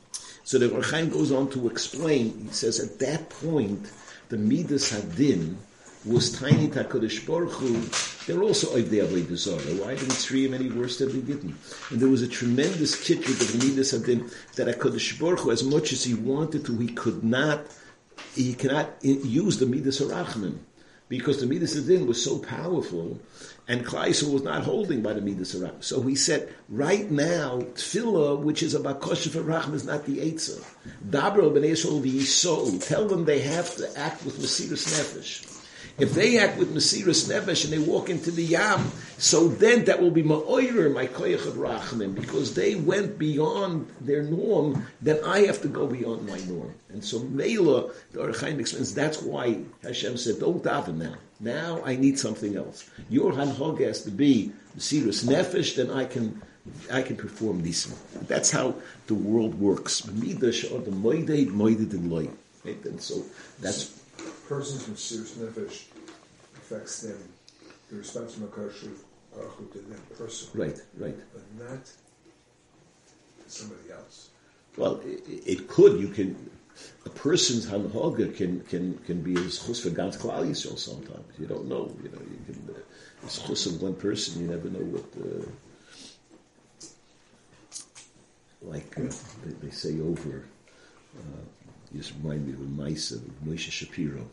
So 0.43 0.57
the 0.57 0.67
Rachaim 0.67 1.11
goes 1.11 1.31
on 1.31 1.49
to 1.51 1.67
explain, 1.67 2.47
he 2.47 2.53
says 2.53 2.79
at 2.79 2.99
that 2.99 3.29
point, 3.29 3.91
the 4.29 4.37
Midas 4.37 4.91
Hadin 4.91 5.57
was 6.05 6.31
tiny 6.31 6.67
Takadish 6.69 7.25
Baruch 7.27 7.51
Hu, 7.51 7.81
they're 8.25 8.41
also 8.41 8.73
the 8.79 8.99
Avodah 8.99 9.35
Zarah. 9.35 9.83
Why 9.83 9.95
didn't 9.95 10.21
treat 10.21 10.45
him 10.45 10.53
any 10.53 10.69
worse 10.69 10.97
than 10.99 11.11
they 11.11 11.33
didn't? 11.33 11.55
And 11.89 11.99
there 11.99 12.09
was 12.09 12.21
a 12.21 12.27
tremendous 12.27 12.95
kitrut 12.95 13.41
of 13.41 13.61
Midas 13.61 13.91
Hadin 13.91 14.31
that 14.55 14.67
HaKadosh 14.67 15.19
Baruch 15.19 15.39
Hu, 15.39 15.51
as 15.51 15.63
much 15.63 15.91
as 15.91 16.03
he 16.03 16.13
wanted 16.13 16.65
to, 16.65 16.77
he 16.77 16.87
could 16.87 17.23
not, 17.23 17.65
he 18.33 18.53
cannot 18.53 19.03
use 19.03 19.59
the 19.59 19.65
Midas 19.65 19.99
Harachman 19.99 20.59
because 21.09 21.41
the 21.41 21.47
Midas 21.47 21.75
Hadin 21.75 22.07
was 22.07 22.23
so 22.23 22.39
powerful 22.39 23.19
and 23.67 23.85
Kleisel 23.85 24.31
was 24.31 24.43
not 24.43 24.63
holding 24.63 25.01
by 25.01 25.11
the 25.11 25.21
Midas 25.21 25.53
Harachman. 25.53 25.83
So 25.83 26.01
he 26.03 26.15
said, 26.15 26.53
right 26.69 27.11
now, 27.11 27.59
Tefillah, 27.59 28.39
which 28.39 28.63
is 28.63 28.73
about 28.73 29.01
Kosher 29.01 29.31
for 29.31 29.41
Rachman, 29.41 29.73
is 29.73 29.85
not 29.85 30.05
the 30.05 30.19
Eitzah. 30.19 30.63
Dabra 31.09 31.51
Yisrael 31.51 32.01
v'yisol. 32.01 32.87
Tell 32.87 33.05
them 33.05 33.25
they 33.25 33.39
have 33.41 33.75
to 33.75 33.99
act 33.99 34.23
with 34.23 34.37
Mesiris 34.39 34.87
Nefesh. 34.87 35.58
If 35.99 36.13
they 36.13 36.39
act 36.39 36.57
with 36.57 36.73
Mesiris 36.73 37.29
Nefesh 37.29 37.65
and 37.65 37.73
they 37.73 37.79
walk 37.79 38.09
into 38.09 38.31
the 38.31 38.43
Yam, 38.43 38.91
so 39.17 39.47
then 39.47 39.85
that 39.85 40.01
will 40.01 40.11
be 40.11 40.23
Ma'oyer, 40.23 40.93
my 40.93 41.07
Koyach 41.07 41.45
of 41.45 41.55
Rachman, 41.55 42.15
because 42.15 42.53
they 42.53 42.75
went 42.75 43.19
beyond 43.19 43.87
their 43.99 44.23
norm, 44.23 44.87
then 45.01 45.23
I 45.25 45.41
have 45.41 45.61
to 45.63 45.67
go 45.67 45.87
beyond 45.87 46.27
my 46.27 46.39
norm. 46.47 46.73
And 46.89 47.03
so 47.03 47.19
Mela, 47.19 47.91
the 48.11 48.19
Archaim 48.19 48.59
explains, 48.59 48.93
that's 48.93 49.21
why 49.21 49.61
Hashem 49.83 50.17
said, 50.17 50.39
don't 50.39 50.63
daven 50.63 50.95
now. 50.95 51.15
Now 51.39 51.81
I 51.85 51.95
need 51.95 52.19
something 52.19 52.55
else. 52.55 52.89
Your 53.09 53.31
Hanhog 53.31 53.79
has 53.81 54.03
to 54.03 54.11
be 54.11 54.51
Mesiris 54.77 55.25
Nefesh, 55.25 55.75
then 55.75 55.91
I 55.91 56.05
can 56.05 56.41
I 56.91 57.01
can 57.01 57.15
perform 57.15 57.63
this. 57.63 57.85
That's 58.27 58.51
how 58.51 58.75
the 59.07 59.15
world 59.15 59.59
works. 59.59 60.05
And 60.05 60.21
so 62.99 63.23
that's 63.59 63.98
persons 64.49 64.83
from 64.83 64.97
serious 64.97 65.33
nefesh 65.33 65.83
affects 66.57 67.03
them, 67.03 67.17
the 67.89 67.97
response 67.97 68.33
from 68.33 68.47
Akash 68.47 68.89
Baruch 69.33 69.71
to 69.73 69.77
them 69.77 70.01
personally. 70.17 70.69
right, 70.69 70.81
right. 70.97 71.17
But 71.31 71.69
not 71.69 71.91
somebody 73.47 73.91
else. 73.93 74.29
Well, 74.75 74.99
it, 75.05 75.21
it 75.45 75.67
could. 75.67 76.01
You 76.01 76.07
can. 76.07 76.49
A 77.05 77.09
person's 77.09 77.67
hanhaga 77.67 78.35
can 78.35 78.61
can 78.61 78.97
can 78.99 79.21
be 79.21 79.35
as 79.35 79.59
chus 79.59 79.81
for 79.81 79.89
God's 79.89 80.17
klal 80.17 80.47
Yisrael 80.49 80.79
sometimes. 80.79 81.27
You 81.37 81.45
don't 81.45 81.67
know. 81.67 81.93
You 82.01 82.09
know. 82.09 82.21
You 82.21 82.39
can. 82.47 82.75
Uh, 82.75 82.79
it's 83.23 83.39
chus 83.39 83.65
of 83.67 83.81
one 83.81 83.95
person. 83.95 84.41
You 84.41 84.47
never 84.47 84.69
know 84.69 84.79
what. 84.79 85.05
Uh, 85.23 85.45
like 88.63 88.97
uh, 88.97 89.11
they, 89.43 89.67
they 89.67 89.71
say 89.71 89.99
over. 89.99 90.45
Uh, 91.17 91.43
you 91.91 91.99
just 91.99 92.13
remind 92.21 92.47
me 92.47 92.53
of 92.53 92.59
Maisa 92.59 93.15
of 93.15 93.43
Moshe 93.45 93.71
Shapiro. 93.71 94.25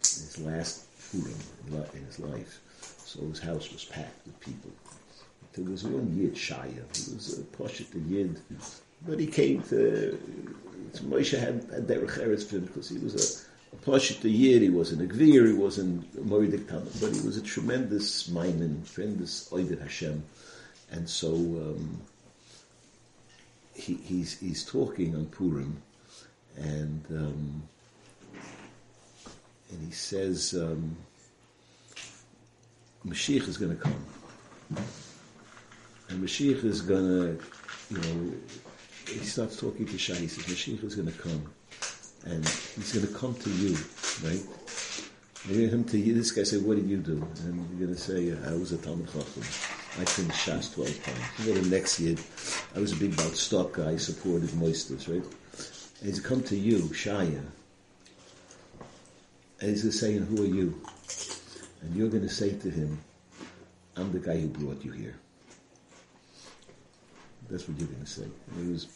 His 0.00 0.38
last 0.38 0.84
Purim 1.10 1.34
in 1.94 2.04
his 2.04 2.18
life, 2.18 2.60
so 3.04 3.20
his 3.28 3.40
house 3.40 3.72
was 3.72 3.84
packed 3.84 4.26
with 4.26 4.38
people. 4.40 4.70
There 5.52 5.64
was 5.64 5.84
one 5.84 6.16
Yid 6.16 6.34
Shaya. 6.34 6.84
He 6.96 7.14
was 7.14 7.38
a 7.38 7.42
Poshet 7.42 7.92
Yid, 8.08 8.40
but 9.06 9.18
he 9.18 9.26
came 9.26 9.62
to. 9.64 10.18
Moshe 11.04 11.38
had 11.38 11.66
a 11.72 11.80
derech 11.80 12.18
eretz 12.18 12.44
for 12.44 12.56
him 12.56 12.64
because 12.64 12.88
he 12.88 12.98
was 12.98 13.14
a, 13.14 13.76
a 13.76 13.80
Poshet 13.80 14.22
Yid. 14.22 14.62
He 14.62 14.70
wasn't 14.70 15.02
a 15.02 15.12
Gvir. 15.14 15.46
He 15.48 15.52
wasn't 15.52 16.04
a 16.16 16.20
Moridik 16.20 16.66
but 17.00 17.14
he 17.14 17.20
was 17.20 17.36
a 17.36 17.42
tremendous 17.42 18.28
Maimin, 18.28 18.88
tremendous 18.92 19.48
Oidet 19.50 19.80
Hashem, 19.80 20.22
and 20.90 21.08
so. 21.08 21.34
Um, 21.34 22.00
he, 23.80 23.94
he's 23.94 24.38
he's 24.38 24.64
talking 24.64 25.14
on 25.16 25.26
Purim, 25.26 25.82
and 26.56 27.04
um, 27.10 27.62
and 29.70 29.86
he 29.86 29.92
says 29.92 30.54
um, 30.54 30.96
Mashiach 33.06 33.48
is 33.48 33.56
going 33.56 33.76
to 33.76 33.82
come, 33.82 34.06
and 36.08 36.22
Mashiach 36.22 36.64
is 36.64 36.82
going 36.82 37.38
to, 37.38 37.44
you 37.90 37.98
know, 37.98 38.32
he 39.06 39.20
starts 39.20 39.58
talking 39.58 39.86
to 39.86 39.98
Shai. 39.98 40.14
He 40.14 40.28
says 40.28 40.44
Mashiach 40.44 40.84
is 40.84 40.94
going 40.94 41.10
to 41.10 41.18
come, 41.18 41.52
and 42.26 42.44
he's 42.46 42.92
going 42.92 43.06
to 43.06 43.14
come 43.14 43.34
to 43.34 43.50
you, 43.50 43.76
right? 44.22 44.42
And 45.48 45.70
him 45.70 45.84
to 45.84 45.98
you, 45.98 46.14
this 46.14 46.32
guy 46.32 46.42
said, 46.42 46.62
"What 46.62 46.76
did 46.76 46.86
you 46.86 46.98
do?" 46.98 47.26
And 47.44 47.66
you're 47.70 47.86
going 47.86 47.96
to 47.96 48.00
say, 48.00 48.36
"I 48.46 48.52
was 48.52 48.72
a 48.72 48.76
Talmud 48.76 49.06
Chacham. 49.06 49.42
I 49.98 50.04
finished 50.04 50.46
Shas 50.46 50.74
twelve 50.74 51.02
times." 51.02 51.18
You 51.38 51.54
know, 51.54 51.60
the 51.62 51.70
next 51.70 51.98
year, 51.98 52.16
I 52.76 52.78
was 52.78 52.92
a 52.92 52.96
big 52.96 53.16
Baal 53.16 53.30
stock 53.30 53.72
guy. 53.72 53.96
supported 53.96 54.50
Moistus, 54.50 55.08
right? 55.08 55.24
And 56.00 56.08
he's 56.08 56.20
come 56.20 56.42
to 56.42 56.56
you, 56.56 56.80
Shaya, 56.90 57.42
and 59.60 59.70
he's 59.70 60.00
saying, 60.00 60.20
"Who 60.26 60.42
are 60.42 60.46
you?" 60.46 60.80
And 61.82 61.94
you're 61.94 62.08
going 62.08 62.22
to 62.22 62.34
say 62.34 62.52
to 62.52 62.70
him, 62.70 62.98
"I'm 63.96 64.12
the 64.12 64.18
guy 64.18 64.40
who 64.40 64.48
brought 64.48 64.84
you 64.84 64.92
here." 64.92 65.16
That's 67.50 67.66
what 67.68 67.78
you're 67.78 67.88
going 67.88 68.04
to 68.04 68.10
say. 68.10 68.26
Was, 68.68 68.86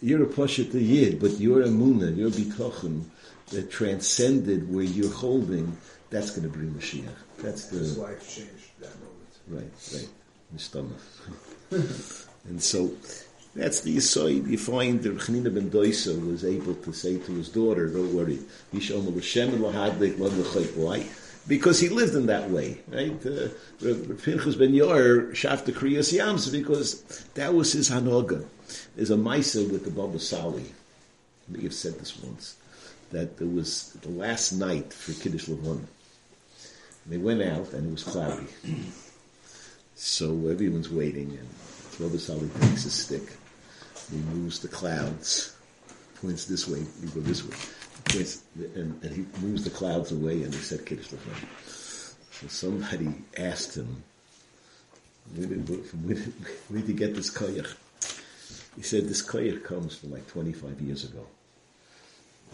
you're 0.00 0.24
a 0.24 0.26
pashat 0.26 0.74
yid, 0.74 1.20
but 1.20 1.38
you're 1.38 1.62
a 1.62 1.68
muna, 1.68 2.16
you're 2.16 2.28
a 2.28 2.30
bitachon 2.30 3.04
that 3.50 3.70
transcended 3.70 4.72
where 4.72 4.84
you're 4.84 5.12
holding. 5.12 5.76
That's 6.10 6.30
going 6.30 6.42
to 6.42 6.48
bring 6.48 6.70
Mashiach. 6.74 7.08
That's 7.38 7.66
the 7.66 7.78
His 7.78 7.96
life 7.96 8.20
changed 8.28 8.80
that 8.80 8.90
moment. 9.00 9.38
right, 9.48 9.94
right, 9.94 10.08
and 12.48 12.62
so 12.62 12.90
that's 13.54 13.80
the 13.82 13.98
aside. 13.98 14.46
You 14.46 14.56
find 14.56 15.02
that 15.02 15.18
Chanina 15.18 15.52
ben 15.54 15.70
Doisa 15.70 16.14
was 16.26 16.44
able 16.44 16.74
to 16.74 16.92
say 16.92 17.18
to 17.18 17.32
his 17.32 17.50
daughter, 17.50 17.88
"Don't 17.88 18.14
worry, 18.14 18.38
Why? 20.76 21.06
Because 21.46 21.80
he 21.80 21.88
lived 21.88 22.14
in 22.14 22.26
that 22.26 22.50
way, 22.50 22.78
right? 22.88 23.26
Uh, 23.26 23.48
Pinchas 24.22 24.56
ben 24.56 24.72
Yair 24.72 25.32
shafta 25.32 25.72
kriyas 25.72 26.12
yams 26.12 26.48
because 26.48 27.02
that 27.34 27.52
was 27.52 27.72
his 27.72 27.90
hanoga. 27.90 28.46
There's 28.96 29.10
a 29.10 29.16
Maisa 29.16 29.70
with 29.70 29.84
the 29.84 29.90
Baba 29.90 30.18
Sali. 30.18 30.72
I 31.54 31.62
have 31.62 31.74
said 31.74 31.98
this 31.98 32.16
once 32.22 32.56
that 33.10 33.36
there 33.36 33.48
was 33.48 33.92
the 34.00 34.08
last 34.08 34.52
night 34.52 34.92
for 34.94 35.12
Kiddush 35.12 35.48
Levon. 35.48 35.84
They 37.06 37.18
went 37.18 37.42
out 37.42 37.72
and 37.74 37.88
it 37.88 37.92
was 37.92 38.04
cloudy. 38.04 38.46
So 39.94 40.48
everyone's 40.48 40.88
waiting 40.88 41.36
and 41.38 41.48
Baba 41.98 42.18
Sali 42.18 42.48
takes 42.60 42.86
a 42.86 42.90
stick 42.90 43.36
he 44.10 44.16
moves 44.16 44.58
the 44.60 44.68
clouds, 44.68 45.56
points 46.20 46.46
this 46.46 46.68
way, 46.68 46.78
you 46.78 47.08
go 47.08 47.20
this 47.20 47.44
way. 47.44 47.56
Points, 48.06 48.42
and, 48.74 49.02
and 49.02 49.12
he 49.12 49.26
moves 49.40 49.64
the 49.64 49.70
clouds 49.70 50.12
away, 50.12 50.42
and 50.42 50.54
he 50.54 50.60
said 50.60 50.84
Kiddush 50.86 51.08
Lefan. 51.08 52.12
So 52.32 52.48
somebody 52.48 53.14
asked 53.36 53.76
him, 53.76 54.02
where 55.34 55.46
did, 55.46 55.68
where 55.68 56.14
did, 56.14 56.32
where 56.68 56.80
did 56.80 56.88
you 56.88 56.94
get 56.94 57.14
this 57.14 57.30
koyach? 57.30 57.74
He 58.76 58.82
said, 58.82 59.08
this 59.08 59.22
koyach 59.24 59.62
comes 59.62 59.96
from 59.96 60.12
like 60.12 60.26
25 60.28 60.80
years 60.80 61.04
ago. 61.04 61.26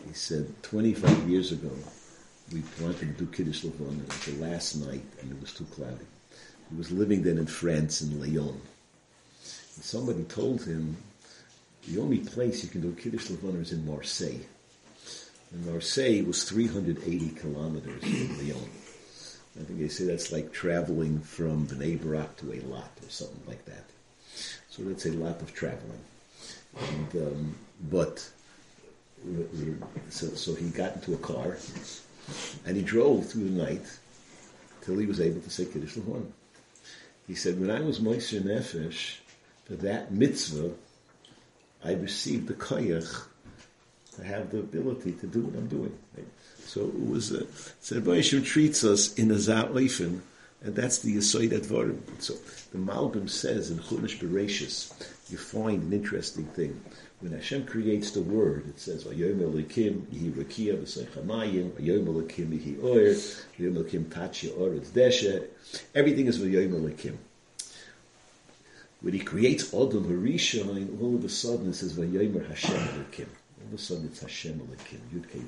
He 0.06 0.14
said, 0.14 0.62
25 0.62 1.28
years 1.28 1.52
ago, 1.52 1.70
we 2.52 2.62
wanted 2.80 3.00
to 3.00 3.24
do 3.24 3.26
Kiddush 3.26 3.64
Levon, 3.64 4.00
it 4.00 4.08
was 4.08 4.24
the 4.26 4.44
last 4.44 4.76
night, 4.76 5.04
and 5.20 5.30
it 5.30 5.40
was 5.40 5.52
too 5.52 5.66
cloudy. 5.66 6.06
He 6.70 6.76
was 6.76 6.90
living 6.90 7.22
then 7.22 7.38
in 7.38 7.46
France, 7.46 8.02
in 8.02 8.20
Lyon. 8.20 8.60
Somebody 9.80 10.24
told 10.24 10.64
him 10.64 10.96
the 11.92 12.00
only 12.00 12.18
place 12.18 12.62
you 12.62 12.68
can 12.68 12.80
do 12.80 12.92
Kiddush 12.92 13.30
Levana 13.30 13.60
is 13.60 13.72
in 13.72 13.86
Marseille. 13.86 14.44
And 15.52 15.66
Marseille 15.66 16.22
was 16.24 16.44
380 16.44 17.30
kilometers 17.30 18.02
from 18.02 18.38
Lyon. 18.38 18.70
I 19.58 19.64
think 19.64 19.78
they 19.78 19.88
say 19.88 20.04
that's 20.04 20.30
like 20.30 20.52
traveling 20.52 21.20
from 21.20 21.66
Bnei 21.66 22.00
Barak 22.00 22.36
to 22.38 22.46
Eilat 22.46 23.06
or 23.06 23.08
something 23.08 23.42
like 23.46 23.64
that. 23.64 23.84
So 24.68 24.82
that's 24.82 25.06
a 25.06 25.12
lot 25.12 25.40
of 25.40 25.52
traveling. 25.54 26.00
And, 26.78 27.16
um, 27.16 27.54
but 27.90 28.28
so, 30.10 30.28
so 30.28 30.54
he 30.54 30.68
got 30.68 30.96
into 30.96 31.14
a 31.14 31.18
car 31.18 31.56
and 32.66 32.76
he 32.76 32.82
drove 32.82 33.26
through 33.26 33.48
the 33.48 33.64
night 33.64 33.98
till 34.82 34.98
he 34.98 35.06
was 35.06 35.20
able 35.20 35.40
to 35.40 35.50
say 35.50 35.64
Kiddush 35.64 35.96
Levana. 35.96 36.26
He 37.26 37.34
said, 37.34 37.60
when 37.60 37.70
I 37.70 37.80
was 37.80 37.98
Moiser 38.00 38.40
Nefesh, 38.40 39.16
for 39.64 39.74
that 39.76 40.12
mitzvah, 40.12 40.72
I 41.84 41.92
received 41.92 42.48
the 42.48 42.54
koyach 42.54 43.24
to 44.16 44.24
have 44.24 44.50
the 44.50 44.58
ability 44.58 45.12
to 45.12 45.26
do 45.26 45.42
what 45.42 45.54
I'm 45.54 45.68
doing. 45.68 45.96
Right? 46.16 46.26
So 46.64 46.82
it 46.82 47.08
was, 47.08 47.32
uh, 47.32 47.46
so 47.80 48.00
Hashem 48.00 48.42
treats 48.42 48.84
us 48.84 49.14
in 49.14 49.30
a 49.30 49.34
za'oifen 49.34 50.20
And 50.62 50.74
that's 50.74 50.98
the 50.98 51.16
Yisoid 51.16 51.50
Advarim. 51.52 52.00
So 52.18 52.34
the 52.72 52.78
Malbim 52.78 53.30
says 53.30 53.70
in 53.70 53.78
Chumash 53.78 54.18
Bereshis, 54.18 54.92
you 55.30 55.38
find 55.38 55.84
an 55.84 55.92
interesting 55.92 56.46
thing. 56.46 56.80
When 57.20 57.32
Hashem 57.32 57.66
creates 57.66 58.10
the 58.10 58.22
word, 58.22 58.68
it 58.68 58.78
says, 58.78 59.04
Vayom 59.04 59.38
Elokim, 59.38 60.02
Yihi 60.06 60.32
Rakia, 60.32 60.76
V'Seichamayim, 60.76 61.70
Vayom 61.70 62.06
Elokim, 62.06 62.48
Yihi 62.48 62.82
Oyer, 62.82 63.14
Vayom 63.14 63.76
Elokim, 63.76 64.04
Tachya, 64.06 64.50
Oretz 64.50 64.88
Deshe. 64.88 65.44
Everything 65.94 66.26
is 66.26 66.38
Vayom 66.38 66.70
Elokim. 66.70 67.16
When 69.00 69.14
he 69.14 69.20
creates 69.20 69.72
Adam 69.72 70.04
Harishon, 70.04 71.00
all 71.00 71.14
of 71.14 71.24
a 71.24 71.28
sudden 71.28 71.70
it 71.70 71.74
says, 71.74 71.92
Vayomer 71.92 72.46
Hashem 72.48 72.74
Elokim. 72.74 73.28
All 73.60 73.68
of 73.68 73.74
a 73.74 73.78
sudden 73.78 74.06
it's 74.06 74.20
Hashem 74.20 74.58
Elokim, 74.58 74.98
Yud 75.14 75.30
Kei. 75.30 75.40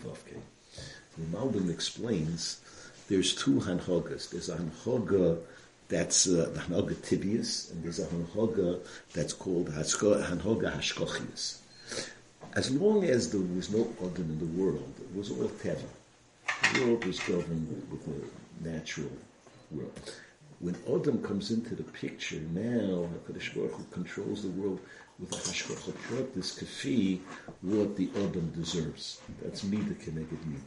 The 1.19 1.37
Malbim 1.37 1.69
explains 1.69 2.61
there's 3.09 3.35
two 3.35 3.55
Hanhogas. 3.55 4.31
There's 4.31 4.49
a 4.49 4.57
Hanhoga 4.57 5.39
that's 5.89 6.29
uh, 6.29 6.49
the 6.55 6.61
Hanhoga 6.61 6.95
Tibius, 6.95 7.73
and 7.73 7.83
there's 7.83 7.99
a 7.99 8.07
Hanhoga 8.07 8.79
that's 9.13 9.33
called 9.33 9.69
Hanhoga 9.69 10.73
Hashkochius. 10.73 11.59
As 12.55 12.71
long 12.71 13.05
as 13.05 13.33
there 13.33 13.41
was 13.41 13.71
no 13.71 13.93
Adam 13.99 14.31
in 14.31 14.39
the 14.39 14.63
world, 14.63 14.95
it 15.01 15.17
was 15.17 15.31
all 15.33 15.49
Teva. 15.49 15.83
The 16.73 16.85
world 16.85 17.05
was 17.05 17.19
governed 17.19 17.83
with 17.91 18.07
a 18.07 18.69
natural 18.69 19.11
world. 19.73 20.13
When 20.61 20.77
Adam 20.87 21.23
comes 21.23 21.51
into 21.51 21.75
the 21.75 21.85
picture, 21.85 22.41
now 22.53 23.09
HaKadosh 23.27 23.55
Baruch 23.55 23.73
Hu 23.73 23.85
controls 23.91 24.43
the 24.43 24.51
world 24.51 24.79
with 25.19 25.33
a 25.33 25.37
hashgacha 25.37 26.35
this 26.35 26.59
kafi, 26.59 27.21
what 27.63 27.97
the 27.97 28.11
Adam 28.17 28.51
deserves. 28.51 29.23
That's 29.43 29.65
Mida 29.65 29.95
Keneged 29.95 30.45
Mida. 30.47 30.61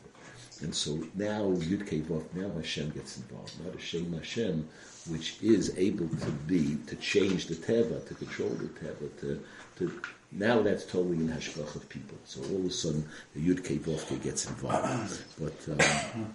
And 0.63 0.73
so 0.73 0.95
now 1.13 1.43
Yud 1.43 1.87
Vav, 2.05 2.23
now 2.33 2.49
Hashem 2.55 2.89
gets 2.89 3.17
involved. 3.17 3.53
Not 3.63 3.75
Hashem 3.75 4.11
Hashem, 4.13 4.67
which 5.09 5.37
is 5.43 5.77
able 5.77 6.07
to 6.07 6.31
be, 6.47 6.77
to 6.87 6.95
change 6.95 7.45
the 7.45 7.55
Teva, 7.55 8.07
to 8.07 8.15
control 8.15 8.49
the 8.49 8.69
Teva, 8.69 9.19
to, 9.21 9.43
to 9.77 10.01
now 10.31 10.63
that's 10.63 10.85
totally 10.85 11.17
in 11.17 11.29
Hashgach 11.29 11.75
of 11.75 11.87
people. 11.89 12.17
So 12.25 12.41
all 12.41 12.61
of 12.61 12.65
a 12.65 12.71
sudden 12.71 13.07
the 13.35 13.47
Yud 13.47 13.61
Vav 13.61 14.23
gets 14.23 14.47
involved. 14.47 15.23
But 15.39 15.69
um, 15.69 16.33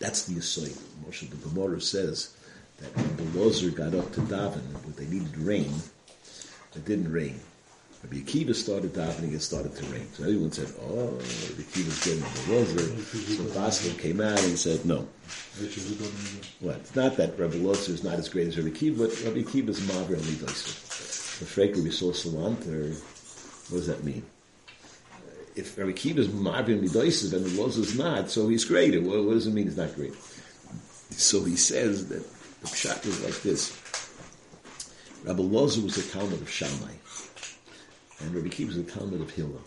that's 0.00 0.24
the 0.24 0.40
aside. 0.40 0.76
Moshe 1.06 1.30
the 1.30 1.36
Gemara 1.36 1.80
says 1.80 2.34
that 2.80 2.94
Lozer 3.34 3.74
got 3.74 3.94
up 3.94 4.12
to 4.12 4.20
daven, 4.22 4.62
but 4.72 4.96
they 4.96 5.06
needed 5.06 5.36
rain, 5.38 5.72
it 6.74 6.84
didn't 6.84 7.12
rain. 7.12 7.40
Rabbi 8.02 8.16
Akiva 8.16 8.54
started 8.54 8.94
davening, 8.94 9.34
it 9.34 9.42
started 9.42 9.76
to 9.76 9.84
rain. 9.86 10.08
So 10.14 10.24
everyone 10.24 10.52
said, 10.52 10.72
oh, 10.80 11.08
Rabbi 11.10 11.62
Akiva's 11.62 12.02
getting 12.02 12.22
Lozer. 12.48 12.88
So 13.36 13.44
Baskel 13.60 13.98
came 13.98 14.22
out 14.22 14.42
and 14.42 14.58
said, 14.58 14.86
no. 14.86 15.06
What? 16.60 16.76
It's 16.76 16.96
not 16.96 17.16
that 17.18 17.38
Rabbi 17.38 17.56
Lozer 17.56 17.90
is 17.90 18.02
not 18.02 18.14
as 18.14 18.30
great 18.30 18.48
as 18.48 18.56
Rabbi 18.56 18.70
Akiva, 18.70 18.98
but 18.98 19.22
Rabbi 19.22 19.42
Akiva 19.42 19.68
is 19.68 19.80
Maver 19.80 20.14
and 20.14 20.22
Lidoiser. 20.22 21.40
The 21.40 21.44
Freker 21.44 21.82
we 21.82 21.90
saw 21.90 22.12
Salant, 22.12 22.66
or 22.66 22.94
what 23.70 23.78
does 23.78 23.86
that 23.88 24.02
mean? 24.02 24.24
If 25.54 25.76
Rabbi 25.76 25.92
Akiva 25.92 26.18
is 26.18 26.28
Maver 26.28 26.68
and 26.68 26.88
Lidoiser, 26.88 27.30
then 27.32 27.42
the 27.42 27.50
Lozer 27.50 27.80
is 27.80 27.98
not, 27.98 28.30
so 28.30 28.48
he's 28.48 28.64
greater. 28.64 29.02
What 29.02 29.34
does 29.34 29.46
it 29.46 29.52
mean 29.52 29.66
he's 29.66 29.76
not 29.76 29.94
great? 29.94 30.14
So 31.10 31.44
he 31.44 31.56
says 31.56 32.08
that 32.08 32.24
the 32.60 32.68
pshat 32.68 33.06
is 33.06 33.22
like 33.24 33.42
this. 33.42 33.76
Rabbi 35.24 35.42
Lozer 35.42 35.82
was 35.84 35.98
a 35.98 36.10
Talmud 36.10 36.40
of 36.40 36.50
Shammai, 36.50 36.94
and 38.20 38.34
Rabbi 38.34 38.48
Kiva 38.48 38.68
was 38.68 38.76
a 38.78 38.84
Talmud 38.84 39.20
of 39.20 39.30
Hillel. 39.30 39.60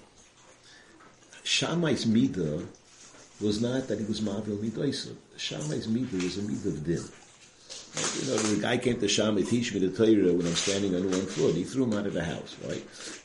Shammai's 1.43 2.05
midah 2.05 2.65
was 3.41 3.61
not 3.61 3.87
that 3.87 3.99
he 3.99 4.05
was 4.05 4.21
Mavil 4.21 4.57
Midaisa. 4.57 5.15
Shammai's 5.37 5.87
midah 5.87 6.23
was 6.23 6.37
a 6.37 6.41
midah 6.41 6.65
of 6.65 6.83
din. 6.83 7.03
You 8.19 8.25
know, 8.27 8.37
the 8.37 8.61
guy 8.61 8.77
came 8.77 8.99
to 8.99 9.07
Shammai, 9.07 9.43
teach 9.43 9.71
me 9.73 9.79
the 9.79 9.89
Torah 9.95 10.33
when 10.33 10.47
I'm 10.47 10.55
standing 10.55 10.95
on 10.95 11.11
one 11.11 11.27
foot. 11.27 11.53
He 11.53 11.63
threw 11.63 11.83
him 11.83 11.93
out 11.93 12.07
of 12.07 12.13
the 12.13 12.23
house, 12.23 12.55
right? 12.67 12.83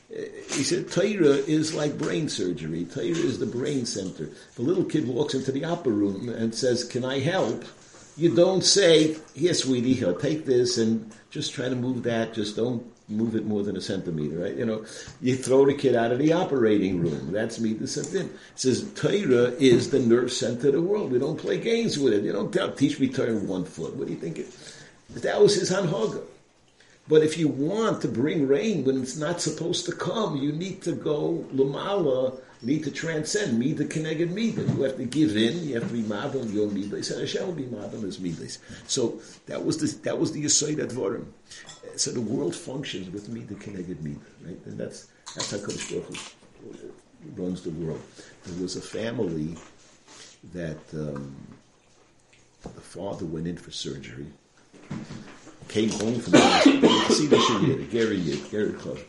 He 0.09 0.63
said, 0.63 0.91
Torah 0.91 1.37
is 1.37 1.73
like 1.73 1.97
brain 1.97 2.29
surgery. 2.29 2.85
Torah 2.85 3.05
is 3.05 3.39
the 3.39 3.47
brain 3.47 3.87
center. 3.87 4.29
The 4.55 4.61
little 4.61 4.83
kid 4.83 5.07
walks 5.07 5.33
into 5.33 5.51
the 5.51 5.65
opera 5.65 5.91
room 5.91 6.29
and 6.29 6.53
says, 6.53 6.83
can 6.83 7.03
I 7.03 7.17
help? 7.19 7.65
You 8.19 8.35
don't 8.35 8.63
say, 8.63 9.15
here, 9.33 9.53
sweetie, 9.53 9.93
here, 9.93 10.13
take 10.13 10.45
this 10.45 10.77
and 10.77 11.09
just 11.29 11.53
try 11.53 11.69
to 11.69 11.75
move 11.75 12.03
that. 12.03 12.33
Just 12.33 12.57
don't 12.57 12.85
move 13.07 13.33
it 13.33 13.45
more 13.45 13.63
than 13.63 13.77
a 13.77 13.81
centimeter, 13.81 14.39
right? 14.39 14.55
You 14.55 14.65
know, 14.65 14.85
you 15.21 15.37
throw 15.37 15.65
the 15.65 15.73
kid 15.73 15.95
out 15.95 16.11
of 16.11 16.19
the 16.19 16.33
operating 16.33 16.99
room. 16.99 17.31
That's 17.31 17.61
me, 17.61 17.73
the 17.73 17.85
It 17.85 18.29
says, 18.55 18.91
Torah 18.93 19.53
is 19.53 19.89
the 19.89 19.99
nerve 19.99 20.33
center 20.33 20.67
of 20.67 20.73
the 20.73 20.81
world. 20.81 21.11
We 21.11 21.19
don't 21.19 21.39
play 21.39 21.59
games 21.59 21.97
with 21.97 22.13
it. 22.13 22.23
You 22.23 22.33
don't 22.33 22.53
tell, 22.53 22.71
teach 22.73 22.99
me 22.99 23.07
Torah 23.07 23.35
one 23.35 23.63
foot. 23.63 23.95
What 23.95 24.07
do 24.07 24.13
you 24.13 24.19
think? 24.19 24.45
That 25.21 25.41
was 25.41 25.55
his 25.55 25.71
hanhaga. 25.71 26.21
But 27.07 27.23
if 27.23 27.37
you 27.37 27.47
want 27.47 28.01
to 28.01 28.07
bring 28.09 28.47
rain 28.47 28.83
when 28.83 29.01
it's 29.01 29.17
not 29.17 29.41
supposed 29.41 29.85
to 29.85 29.93
come, 29.93 30.35
you 30.35 30.51
need 30.51 30.81
to 30.83 30.91
go 30.91 31.45
lamala 31.53 32.39
need 32.61 32.83
to 32.83 32.91
transcend 32.91 33.57
mida 33.57 33.85
connected 33.85 34.31
mida. 34.31 34.61
You 34.61 34.81
have 34.83 34.97
to 34.97 35.05
give 35.05 35.37
in. 35.37 35.63
You 35.63 35.75
have 35.75 35.87
to 35.87 35.93
be 35.93 36.01
madam 36.01 36.51
your 36.51 36.69
midas, 36.69 37.11
and 37.11 37.21
Hashem 37.21 37.45
will 37.45 37.53
be 37.53 37.65
madam 37.65 38.05
as 38.05 38.19
midas. 38.19 38.59
So 38.87 39.19
that 39.45 39.63
was 39.63 39.77
the 39.77 39.87
that 40.03 40.19
was 40.19 40.31
the 40.31 40.43
yisoid 40.43 40.77
advarim. 40.77 41.25
So 41.95 42.11
the 42.11 42.21
world 42.21 42.55
functions 42.55 43.09
with 43.09 43.29
mida 43.29 43.55
connected 43.55 44.03
mida, 44.03 44.19
right? 44.45 44.59
And 44.65 44.77
that's 44.77 45.07
that's 45.35 45.51
how 45.51 45.57
Kodesh 45.57 45.89
Baruch 45.91 46.93
runs 47.35 47.61
the 47.63 47.71
world. 47.71 48.01
There 48.45 48.61
was 48.61 48.75
a 48.75 48.81
family 48.81 49.55
that 50.53 50.79
um, 50.93 51.35
the 52.63 52.81
father 52.81 53.25
went 53.25 53.47
in 53.47 53.57
for 53.57 53.71
surgery, 53.71 54.27
came 55.67 55.89
home 55.89 56.19
from 56.19 56.31
the 56.33 56.39
hospital. 56.39 56.89
See 57.15 57.27
this 57.27 57.49
year, 57.61 57.77
Gary 57.89 58.21
Gary 58.51 58.73
Club 58.73 58.99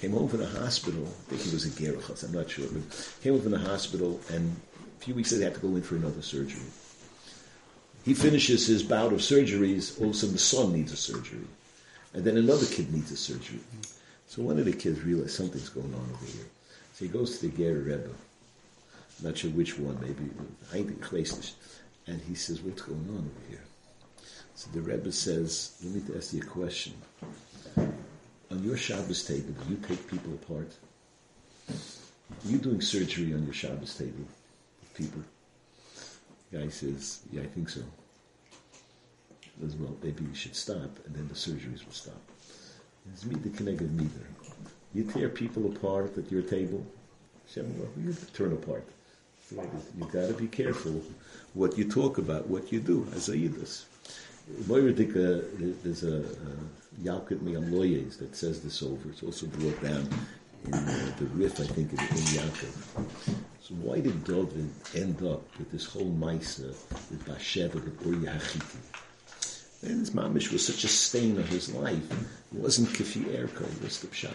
came 0.00 0.12
home 0.12 0.28
from 0.28 0.40
the 0.40 0.46
hospital. 0.46 1.02
I 1.02 1.30
think 1.30 1.42
he 1.42 1.50
was 1.50 1.66
a 1.66 1.70
Gerachas, 1.70 2.24
I'm 2.24 2.32
not 2.32 2.50
sure. 2.50 2.66
But 2.70 3.18
came 3.22 3.32
home 3.32 3.42
from 3.42 3.52
the 3.52 3.58
hospital, 3.58 4.20
and 4.32 4.56
a 5.00 5.04
few 5.04 5.14
weeks 5.14 5.32
later, 5.32 5.44
had 5.44 5.54
to 5.54 5.60
go 5.60 5.68
in 5.68 5.82
for 5.82 5.96
another 5.96 6.22
surgery. 6.22 6.62
He 8.04 8.14
finishes 8.14 8.66
his 8.66 8.82
bout 8.82 9.12
of 9.12 9.18
surgeries, 9.18 10.00
all 10.00 10.08
of 10.08 10.12
a 10.12 10.14
sudden 10.14 10.32
the 10.34 10.38
son 10.38 10.72
needs 10.72 10.92
a 10.92 10.96
surgery. 10.96 11.46
And 12.14 12.24
then 12.24 12.36
another 12.36 12.66
kid 12.66 12.92
needs 12.92 13.10
a 13.10 13.16
surgery. 13.16 13.60
So 14.28 14.42
one 14.42 14.58
of 14.58 14.64
the 14.64 14.72
kids 14.72 15.00
realized 15.02 15.32
something's 15.32 15.68
going 15.68 15.92
on 15.92 16.08
over 16.14 16.26
here. 16.26 16.46
So 16.94 17.04
he 17.04 17.10
goes 17.10 17.38
to 17.38 17.48
the 17.48 17.56
Ger 17.56 17.74
Rebbe. 17.74 18.08
I'm 18.08 19.26
not 19.26 19.36
sure 19.36 19.50
which 19.50 19.78
one, 19.78 19.98
maybe 20.00 20.30
Heinrich 20.70 21.34
And 22.06 22.20
he 22.22 22.34
says, 22.34 22.60
what's 22.62 22.82
going 22.82 23.08
on 23.10 23.18
over 23.18 23.48
here? 23.50 23.64
So 24.54 24.70
the 24.72 24.80
Rebbe 24.80 25.12
says, 25.12 25.76
let 25.84 25.94
me 25.94 26.16
ask 26.16 26.32
you 26.32 26.42
a 26.42 26.44
question 26.44 26.94
on 28.50 28.64
your 28.64 28.76
Shabbos 28.76 29.24
table, 29.24 29.54
do 29.64 29.70
you 29.70 29.76
take 29.76 30.08
people 30.08 30.32
apart? 30.34 30.72
Are 31.70 32.48
you 32.48 32.58
doing 32.58 32.80
surgery 32.80 33.34
on 33.34 33.44
your 33.44 33.54
Shabbos 33.54 33.94
table 33.94 34.24
with 34.80 34.94
people? 34.94 35.22
The 36.50 36.58
guy 36.58 36.68
says, 36.68 37.20
yeah, 37.30 37.42
I 37.42 37.46
think 37.46 37.68
so. 37.68 37.82
As 39.64 39.74
well, 39.76 39.96
maybe 40.02 40.24
you 40.24 40.34
should 40.34 40.54
stop, 40.54 40.90
and 41.06 41.14
then 41.14 41.28
the 41.28 41.34
surgeries 41.34 41.84
will 41.84 41.92
stop. 41.92 42.20
It's 43.12 43.24
me, 43.24 43.34
the 43.36 43.50
connected 43.50 43.94
neither. 43.94 44.26
You 44.94 45.04
tear 45.04 45.28
people 45.28 45.66
apart 45.66 46.16
at 46.16 46.30
your 46.30 46.42
table, 46.42 46.86
you 47.54 48.16
turn 48.34 48.52
apart. 48.52 48.86
You've 49.50 50.12
got 50.12 50.28
to 50.28 50.34
be 50.34 50.46
careful 50.46 51.02
what 51.54 51.78
you 51.78 51.90
talk 51.90 52.18
about, 52.18 52.46
what 52.46 52.70
you 52.70 52.80
do, 52.80 53.06
as 53.14 53.28
Ayyidus. 54.56 55.82
There's 55.82 56.04
a, 56.04 56.24
Yalkut 57.02 57.42
Mi'am 57.42 57.70
that 57.70 58.34
says 58.34 58.60
this 58.62 58.82
over. 58.82 59.08
It's 59.10 59.22
also 59.22 59.46
brought 59.46 59.80
down 59.82 60.08
in 60.64 60.74
uh, 60.74 61.12
the 61.18 61.26
Rif, 61.26 61.60
I 61.60 61.64
think, 61.64 61.92
in, 61.92 61.98
in. 62.00 63.06
So 63.62 63.74
why 63.74 64.00
did 64.00 64.24
David 64.24 64.70
end 64.94 65.22
up 65.22 65.42
with 65.58 65.70
this 65.70 65.84
whole 65.84 66.10
Maisa 66.10 66.68
with 67.10 67.24
Bathsheba, 67.26 67.78
with 67.78 68.04
Uri 68.04 68.26
Hachiti? 68.26 68.76
And 69.82 70.00
his 70.00 70.10
mamish 70.10 70.50
was 70.50 70.66
such 70.66 70.82
a 70.82 70.88
stain 70.88 71.36
on 71.36 71.44
his 71.44 71.72
life. 71.72 72.10
It 72.52 72.58
wasn't 72.58 72.88
Kifi 72.88 73.24
Erka, 73.26 73.60
it 73.60 73.82
was 73.82 74.00
the 74.00 74.08
Pshat. 74.08 74.32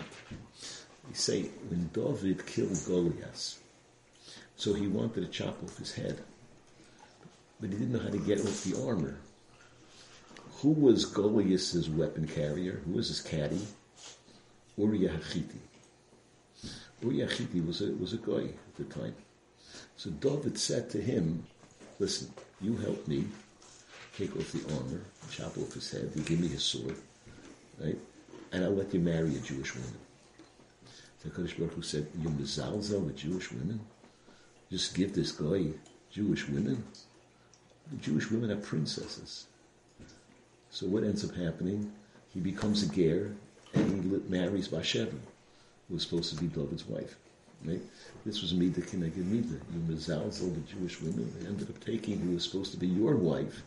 They 1.09 1.13
say, 1.13 1.41
when 1.67 1.89
David 1.91 2.45
killed 2.45 2.79
Goliath, 2.85 3.59
so 4.55 4.73
he 4.73 4.87
wanted 4.87 5.21
to 5.21 5.27
chop 5.27 5.61
off 5.63 5.77
his 5.77 5.93
head, 5.93 6.19
but 7.59 7.71
he 7.71 7.75
didn't 7.75 7.91
know 7.91 7.99
how 7.99 8.09
to 8.09 8.19
get 8.19 8.39
off 8.39 8.63
the 8.63 8.81
armor. 8.87 9.17
Who 10.63 10.69
was 10.69 11.03
Goliath's 11.03 11.89
weapon 11.89 12.25
carrier? 12.25 12.81
Who 12.85 12.93
was 12.93 13.09
his 13.09 13.19
caddy? 13.19 13.59
Uriah 14.77 15.09
Hachiti. 15.09 15.59
Uriah 17.01 17.27
Hachiti 17.27 17.67
was 17.67 17.81
a, 17.81 17.91
was 17.91 18.13
a 18.13 18.17
guy 18.17 18.45
at 18.45 18.75
the 18.77 18.85
time. 18.85 19.13
So 19.97 20.09
David 20.11 20.57
said 20.57 20.89
to 20.91 21.01
him, 21.01 21.45
listen, 21.99 22.31
you 22.61 22.77
help 22.77 23.05
me 23.09 23.25
take 24.17 24.33
off 24.37 24.53
the 24.53 24.73
armor, 24.75 25.01
chop 25.29 25.57
off 25.57 25.73
his 25.73 25.91
head, 25.91 26.09
you 26.15 26.21
give 26.21 26.39
me 26.39 26.47
his 26.47 26.63
sword, 26.63 26.95
right? 27.81 27.97
And 28.53 28.63
I'll 28.63 28.71
let 28.71 28.93
you 28.93 29.01
marry 29.01 29.35
a 29.35 29.39
Jewish 29.39 29.75
woman. 29.75 29.97
The 31.23 31.29
Kodesh 31.29 31.57
Baruch 31.57 31.73
Hu 31.73 31.81
said, 31.81 32.07
you 32.21 32.29
mezalzel 32.29 33.03
with 33.03 33.17
Jewish 33.17 33.51
women? 33.51 33.81
Just 34.71 34.95
give 34.95 35.13
this 35.13 35.33
guy 35.33 35.73
Jewish 36.09 36.47
women? 36.47 36.85
The 37.91 37.97
Jewish 37.97 38.31
women 38.31 38.49
are 38.51 38.55
princesses. 38.61 39.47
So 40.73 40.87
what 40.87 41.03
ends 41.03 41.23
up 41.23 41.35
happening? 41.35 41.91
He 42.33 42.39
becomes 42.39 42.81
a 42.81 42.87
ger 42.87 43.31
and 43.75 44.03
he 44.03 44.19
marries 44.27 44.67
Bathsheba, 44.67 45.11
who 45.87 45.93
was 45.93 46.01
supposed 46.01 46.35
to 46.35 46.43
be 46.43 46.47
David's 46.47 46.87
wife. 46.87 47.15
Right? 47.63 47.79
This 48.25 48.41
was 48.41 48.55
Mida 48.55 48.81
Keneged 48.81 49.17
Mida. 49.17 49.59
You 49.71 49.79
mezalzel 49.87 50.51
the 50.51 50.61
Jewish 50.61 50.99
women. 50.99 51.31
They 51.37 51.47
ended 51.47 51.69
up 51.69 51.79
taking 51.85 52.17
who 52.17 52.31
was 52.31 52.43
supposed 52.43 52.71
to 52.71 52.77
be 52.77 52.87
your 52.87 53.15
wife, 53.15 53.61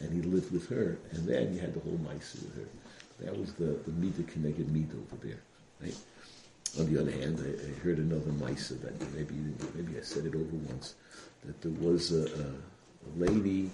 and 0.00 0.10
he 0.10 0.22
lived 0.22 0.50
with 0.50 0.70
her. 0.70 0.96
And 1.10 1.28
then 1.28 1.52
you 1.52 1.60
had 1.60 1.74
the 1.74 1.80
whole 1.80 2.00
mice 2.02 2.34
with 2.36 2.56
her. 2.56 2.68
That 3.26 3.38
was 3.38 3.52
the, 3.52 3.78
the 3.86 3.92
Mida 3.92 4.22
Keneged 4.22 4.68
Mida 4.68 4.94
over 4.96 5.26
there. 5.26 5.40
Right? 5.82 5.96
On 6.78 6.90
the 6.90 6.98
other 6.98 7.10
hand, 7.10 7.44
I, 7.44 7.68
I 7.68 7.78
heard 7.84 7.98
another 7.98 8.32
mice 8.32 8.70
that 8.70 9.14
maybe 9.14 9.34
maybe 9.74 9.98
I 9.98 10.02
said 10.02 10.24
it 10.24 10.34
over 10.34 10.56
once 10.72 10.94
that 11.44 11.60
there 11.60 11.72
was 11.72 12.12
a, 12.12 12.24
a, 12.24 12.46
a 12.48 13.10
lady 13.18 13.70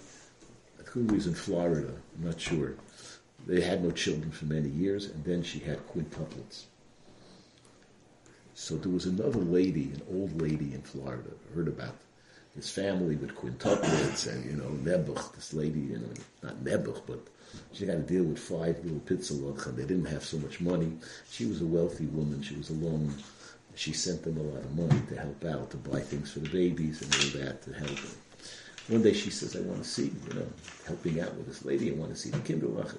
who 0.95 1.05
was 1.07 1.27
in 1.27 1.35
Florida. 1.35 1.93
I'm 2.17 2.25
not 2.25 2.41
sure. 2.41 2.77
They 3.49 3.61
had 3.61 3.83
no 3.83 3.91
children 3.91 4.31
for 4.31 4.45
many 4.45 4.69
years, 4.69 5.07
and 5.07 5.25
then 5.25 5.43
she 5.43 5.59
had 5.59 5.87
quintuplets. 5.89 6.67
So 8.55 8.77
there 8.77 8.93
was 8.93 9.07
another 9.07 9.41
lady, 9.41 9.91
an 9.93 10.03
old 10.09 10.41
lady 10.41 10.73
in 10.73 10.83
Florida, 10.83 11.31
heard 11.53 11.67
about 11.67 11.97
this 12.55 12.71
family 12.71 13.17
with 13.17 13.35
quintuplets 13.35 14.33
and, 14.33 14.45
you 14.45 14.57
know, 14.57 14.71
Nebuch, 14.89 15.35
this 15.35 15.53
lady, 15.53 15.81
you 15.81 15.99
know, 15.99 16.13
not 16.45 16.63
Nebuch, 16.63 17.03
but 17.09 17.19
she 17.73 17.87
got 17.87 17.95
to 17.95 17.99
deal 17.99 18.23
with 18.23 18.39
five 18.39 18.79
little 18.85 19.01
pizzaloch 19.01 19.67
and 19.67 19.77
they 19.77 19.83
didn't 19.83 20.05
have 20.05 20.25
so 20.25 20.39
much 20.39 20.61
money. 20.61 20.93
She 21.29 21.47
was 21.47 21.61
a 21.61 21.67
wealthy 21.67 22.07
woman. 22.07 22.41
She 22.43 22.55
was 22.55 22.71
alone. 22.71 23.13
She 23.75 23.93
sent 23.93 24.23
them 24.23 24.37
a 24.37 24.43
lot 24.43 24.63
of 24.63 24.77
money 24.77 25.03
to 25.09 25.17
help 25.17 25.45
out, 25.45 25.71
to 25.73 25.77
buy 25.77 25.99
things 25.99 26.31
for 26.31 26.39
the 26.39 26.49
babies 26.49 27.03
and 27.03 27.13
all 27.13 27.41
that 27.43 27.63
to 27.65 27.73
help 27.73 28.01
them. 28.01 28.17
One 28.89 29.03
day 29.03 29.15
she 29.15 29.31
says, 29.31 29.57
I 29.57 29.61
want 29.61 29.83
to 29.83 29.89
see, 29.89 30.13
you 30.29 30.35
know, 30.35 30.47
helping 30.87 31.21
out 31.21 31.35
with 31.37 31.47
this 31.47 31.65
lady. 31.65 31.91
I 31.91 31.95
want 31.95 32.11
to 32.11 32.17
see 32.17 32.31
the 32.31 32.39
kinderlach. 32.39 32.97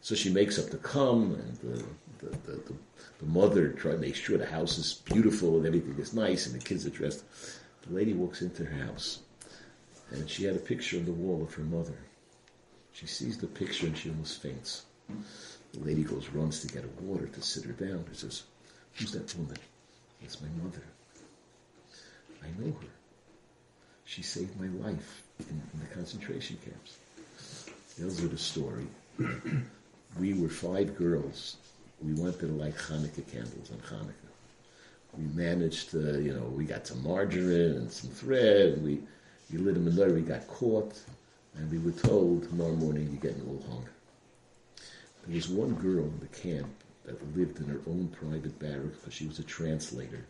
So 0.00 0.14
she 0.14 0.30
makes 0.30 0.58
up 0.58 0.70
to 0.70 0.78
come 0.78 1.34
and 1.34 1.56
the, 1.58 1.84
the, 2.18 2.36
the, 2.38 2.52
the 2.52 2.74
the 3.20 3.26
mother 3.26 3.68
try 3.68 3.92
to 3.92 3.98
make 3.98 4.16
sure 4.16 4.38
the 4.38 4.46
house 4.46 4.78
is 4.78 5.02
beautiful 5.04 5.58
and 5.58 5.66
everything 5.66 5.94
is 5.98 6.14
nice 6.14 6.46
and 6.46 6.58
the 6.58 6.64
kids 6.64 6.86
are 6.86 6.90
dressed. 6.90 7.22
The 7.82 7.94
lady 7.94 8.14
walks 8.14 8.40
into 8.40 8.64
her 8.64 8.84
house 8.86 9.20
and 10.10 10.28
she 10.28 10.44
had 10.44 10.56
a 10.56 10.58
picture 10.58 10.96
on 10.96 11.04
the 11.04 11.12
wall 11.12 11.42
of 11.42 11.52
her 11.54 11.62
mother. 11.62 11.98
She 12.92 13.06
sees 13.06 13.36
the 13.36 13.46
picture 13.46 13.86
and 13.86 13.96
she 13.96 14.08
almost 14.08 14.40
faints. 14.40 14.84
The 15.72 15.80
lady 15.80 16.02
goes, 16.02 16.30
runs 16.30 16.60
to 16.62 16.72
get 16.72 16.84
a 16.84 17.02
water 17.02 17.26
to 17.26 17.42
sit 17.42 17.64
her 17.64 17.72
down. 17.72 18.06
She 18.10 18.20
says, 18.20 18.44
Who's 18.94 19.12
that 19.12 19.34
woman? 19.36 19.58
It's 20.22 20.40
my 20.40 20.48
mother. 20.64 20.82
I 22.42 22.46
know 22.58 22.72
her. 22.72 22.99
She 24.10 24.22
saved 24.22 24.60
my 24.60 24.66
life 24.84 25.22
in, 25.38 25.62
in 25.72 25.78
the 25.78 25.94
concentration 25.94 26.58
camps. 26.64 26.98
Tells 27.96 28.18
her 28.18 28.26
the 28.26 28.38
story. 28.38 28.88
we 30.18 30.34
were 30.34 30.48
five 30.48 30.96
girls 30.96 31.58
we 32.02 32.14
wanted 32.14 32.40
to 32.40 32.46
light 32.46 32.74
Hanukkah 32.74 33.30
candles 33.30 33.70
on 33.70 33.78
Hanukkah. 33.78 34.32
We 35.16 35.26
managed 35.26 35.92
to, 35.92 36.20
you 36.20 36.34
know, 36.34 36.42
we 36.56 36.64
got 36.64 36.88
some 36.88 37.04
margarine 37.04 37.76
and 37.76 37.92
some 37.92 38.10
thread, 38.10 38.72
and 38.72 38.84
we, 38.84 38.98
we 39.52 39.58
lit 39.58 39.76
a 39.76 39.78
menorah, 39.78 40.12
we 40.12 40.22
got 40.22 40.48
caught, 40.48 40.98
and 41.54 41.70
we 41.70 41.78
were 41.78 41.96
told 41.96 42.48
tomorrow 42.48 42.74
morning 42.74 43.10
you're 43.12 43.32
getting 43.32 43.46
all 43.46 43.62
hung. 43.70 43.86
There 45.24 45.36
was 45.36 45.48
one 45.48 45.74
girl 45.74 46.02
in 46.02 46.18
the 46.18 46.36
camp 46.36 46.72
that 47.04 47.36
lived 47.36 47.60
in 47.60 47.68
her 47.68 47.80
own 47.86 48.08
private 48.08 48.58
barracks 48.58 48.96
because 48.98 49.14
she 49.14 49.28
was 49.28 49.38
a 49.38 49.44
translator 49.44 50.26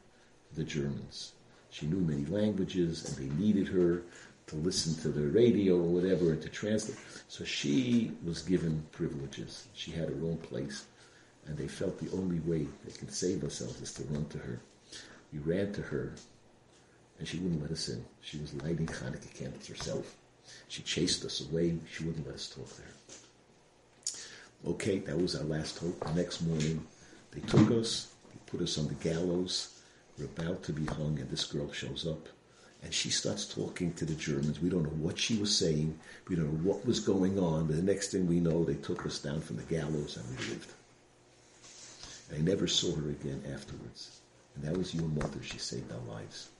for 0.50 0.56
the 0.56 0.64
Germans. 0.64 1.32
She 1.70 1.86
knew 1.86 2.00
many 2.00 2.26
languages, 2.26 3.08
and 3.08 3.16
they 3.16 3.34
needed 3.36 3.68
her 3.68 4.02
to 4.48 4.56
listen 4.56 5.00
to 5.02 5.08
the 5.08 5.28
radio 5.28 5.76
or 5.76 5.82
whatever 5.82 6.32
and 6.32 6.42
to 6.42 6.48
translate. 6.48 6.98
So 7.28 7.44
she 7.44 8.12
was 8.24 8.42
given 8.42 8.84
privileges. 8.90 9.68
She 9.74 9.92
had 9.92 10.08
her 10.08 10.24
own 10.24 10.38
place 10.38 10.86
and 11.46 11.56
they 11.56 11.66
felt 11.66 11.98
the 11.98 12.16
only 12.16 12.38
way 12.40 12.66
they 12.84 12.92
could 12.92 13.12
save 13.12 13.40
themselves 13.40 13.80
is 13.80 13.92
to 13.94 14.04
run 14.04 14.24
to 14.26 14.38
her. 14.38 14.60
We 15.32 15.38
ran 15.40 15.72
to 15.74 15.82
her, 15.82 16.12
and 17.18 17.26
she 17.26 17.38
wouldn't 17.38 17.62
let 17.62 17.70
us 17.70 17.88
in. 17.88 18.04
She 18.20 18.38
was 18.38 18.54
lighting 18.54 18.86
Hanukkah 18.86 19.34
candles 19.34 19.66
herself. 19.66 20.16
She 20.68 20.82
chased 20.82 21.24
us 21.24 21.40
away. 21.40 21.78
She 21.90 22.04
wouldn't 22.04 22.26
let 22.26 22.36
us 22.36 22.48
talk 22.48 22.68
to 22.76 22.82
her. 22.82 24.72
Okay, 24.72 24.98
that 25.00 25.16
was 25.16 25.36
our 25.36 25.44
last 25.44 25.78
hope. 25.78 25.98
The 26.04 26.14
next 26.14 26.42
morning, 26.42 26.86
they 27.32 27.40
took 27.40 27.70
us, 27.70 28.12
they 28.30 28.38
put 28.46 28.60
us 28.60 28.78
on 28.78 28.88
the 28.88 28.94
gallows. 28.94 29.79
We're 30.20 30.26
about 30.44 30.62
to 30.64 30.72
be 30.72 30.84
hung, 30.84 31.18
and 31.18 31.30
this 31.30 31.44
girl 31.44 31.72
shows 31.72 32.06
up. 32.06 32.28
And 32.82 32.92
she 32.92 33.10
starts 33.10 33.46
talking 33.46 33.92
to 33.94 34.04
the 34.04 34.14
Germans. 34.14 34.60
We 34.60 34.70
don't 34.70 34.82
know 34.82 34.90
what 34.90 35.18
she 35.18 35.36
was 35.36 35.56
saying. 35.56 35.98
We 36.28 36.36
don't 36.36 36.46
know 36.46 36.70
what 36.70 36.86
was 36.86 37.00
going 37.00 37.38
on. 37.38 37.66
But 37.66 37.76
the 37.76 37.82
next 37.82 38.10
thing 38.10 38.26
we 38.26 38.40
know, 38.40 38.64
they 38.64 38.74
took 38.74 39.04
us 39.06 39.18
down 39.18 39.40
from 39.40 39.56
the 39.56 39.62
gallows, 39.64 40.16
and 40.16 40.26
we 40.28 40.44
lived. 40.46 40.72
I 42.34 42.38
never 42.38 42.66
saw 42.66 42.94
her 42.96 43.08
again 43.10 43.42
afterwards. 43.52 44.20
And 44.54 44.64
that 44.64 44.76
was 44.76 44.94
your 44.94 45.08
mother. 45.08 45.42
She 45.42 45.58
saved 45.58 45.92
our 45.92 46.14
lives. 46.14 46.50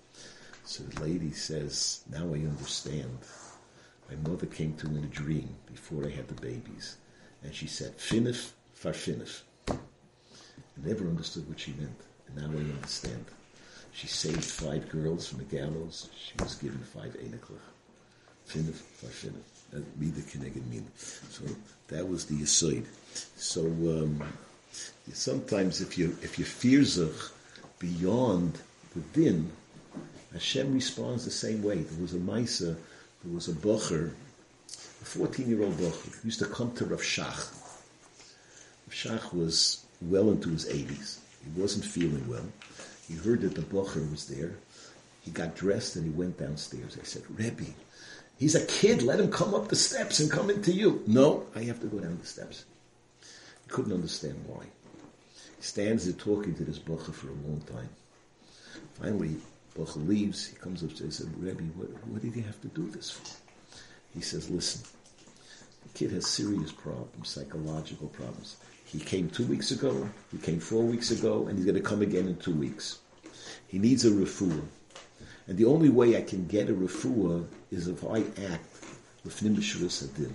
So 0.65 0.83
the 0.85 1.03
lady 1.03 1.33
says, 1.33 2.03
now 2.11 2.25
I 2.35 2.39
understand. 2.39 3.19
My 4.09 4.17
mother 4.29 4.47
came 4.47 4.75
to 4.75 4.89
me 4.89 4.99
in 4.99 5.05
a 5.05 5.09
dream 5.09 5.49
before 5.67 6.05
I 6.05 6.11
had 6.11 6.29
the 6.29 6.41
babies. 6.41 6.97
And 7.43 7.55
she 7.55 7.67
said, 7.67 7.97
Finnif 7.99 8.51
far 8.75 8.93
Finnif. 8.93 9.43
I 9.69 9.77
never 10.83 11.05
understood 11.07 11.49
what 11.49 11.61
she 11.61 11.73
meant. 11.73 12.01
And 12.27 12.37
now 12.37 12.59
I 12.59 12.63
understand. 12.63 13.25
She 13.93 14.07
saved 14.07 14.45
five 14.45 14.89
girls 14.89 15.29
from 15.29 15.39
the 15.39 15.45
gallows. 15.45 16.09
She 16.17 16.33
was 16.43 16.55
given 16.57 16.81
five. 16.81 17.17
Mida 19.97 20.21
Keneged 20.23 20.67
Min. 20.69 20.87
So 20.97 21.45
that 21.89 22.09
was 22.09 22.27
the 22.27 22.43
aside. 22.43 22.87
So, 23.37 23.67
um, 23.67 24.23
sometimes 25.13 25.81
if 25.81 25.99
you 25.99 26.17
if 26.23 26.39
you 26.39 26.45
fear 26.45 26.85
beyond 27.79 28.59
the 28.95 29.01
din, 29.13 29.51
Hashem 30.33 30.75
responds 30.75 31.25
the 31.25 31.31
same 31.31 31.63
way. 31.63 31.77
There 31.77 32.03
was 32.03 32.15
a 32.15 32.19
Maisa, 32.19 32.77
there 33.25 33.35
was 33.35 33.49
a 33.49 33.53
Bocher, 33.53 34.13
a 34.69 35.05
14 35.05 35.49
year 35.49 35.63
old 35.63 35.75
Bocher, 35.75 36.25
used 36.25 36.39
to 36.41 36.47
come 36.47 36.73
to 36.75 36.85
Rav 36.85 37.01
Shach. 37.01 37.53
Rav 38.87 38.91
Shach 38.91 39.33
was 39.33 39.85
well 40.01 40.31
into 40.31 40.51
his 40.51 40.67
80s. 40.67 41.19
He 41.45 41.61
wasn't 41.61 41.85
feeling 41.85 42.27
well. 42.29 42.47
He 43.11 43.17
heard 43.17 43.41
that 43.41 43.57
the 43.57 43.63
Bocher 43.63 44.09
was 44.09 44.29
there. 44.29 44.55
He 45.23 45.33
got 45.33 45.57
dressed 45.57 45.97
and 45.97 46.05
he 46.05 46.11
went 46.11 46.39
downstairs. 46.39 46.97
I 46.99 47.03
said, 47.03 47.23
Rebbe, 47.29 47.65
he's 48.39 48.55
a 48.55 48.65
kid. 48.67 49.03
Let 49.03 49.19
him 49.19 49.33
come 49.33 49.53
up 49.53 49.67
the 49.67 49.75
steps 49.75 50.21
and 50.21 50.31
come 50.31 50.49
into 50.49 50.71
you. 50.71 51.03
No, 51.09 51.45
I 51.57 51.65
have 51.65 51.81
to 51.81 51.89
go 51.89 51.99
down 51.99 52.19
the 52.21 52.27
steps. 52.27 52.67
He 53.21 53.71
couldn't 53.71 53.93
understand 53.93 54.45
why. 54.47 54.63
He 55.57 55.63
stands 55.63 56.05
there 56.05 56.15
talking 56.15 56.55
to 56.55 56.65
this 56.65 56.79
Bacha 56.79 57.13
for 57.13 57.27
a 57.27 57.49
long 57.49 57.61
time. 57.67 57.89
Finally, 58.95 59.37
Bacha 59.77 59.99
leaves. 59.99 60.47
He 60.47 60.57
comes 60.57 60.85
up 60.85 60.95
to 60.95 61.03
and 61.03 61.13
says, 61.13 61.27
Rebbe, 61.37 61.65
what, 61.75 61.89
what 62.07 62.23
did 62.23 62.33
he 62.35 62.43
have 62.43 62.61
to 62.61 62.69
do 62.69 62.89
this 62.91 63.11
for? 63.11 63.27
He 64.15 64.21
says, 64.21 64.49
listen, 64.51 64.83
the 65.83 65.99
kid 65.99 66.13
has 66.13 66.29
serious 66.29 66.71
problems, 66.71 67.29
psychological 67.29 68.07
problems. 68.09 68.57
He 68.91 68.99
came 68.99 69.31
two 69.31 69.47
weeks 69.47 69.71
ago, 69.71 70.09
he 70.33 70.39
came 70.39 70.59
four 70.59 70.83
weeks 70.83 71.13
ago, 71.13 71.47
and 71.47 71.57
he's 71.57 71.65
going 71.65 71.77
to 71.77 71.81
come 71.81 72.03
again 72.03 72.27
in 72.27 72.37
two 72.37 72.55
weeks. 72.55 72.99
He 73.69 73.79
needs 73.79 74.05
a 74.05 74.11
refuah. 74.11 74.65
And 75.47 75.57
the 75.57 75.67
only 75.67 75.89
way 75.89 76.17
I 76.17 76.23
can 76.23 76.47
get 76.49 76.69
a 76.69 76.75
refuah 76.75 77.47
is 77.71 77.87
if 77.87 78.05
I 78.05 78.19
act 78.53 78.67
with 79.25 79.41
Nimishurus 79.41 80.03
Adin. 80.03 80.35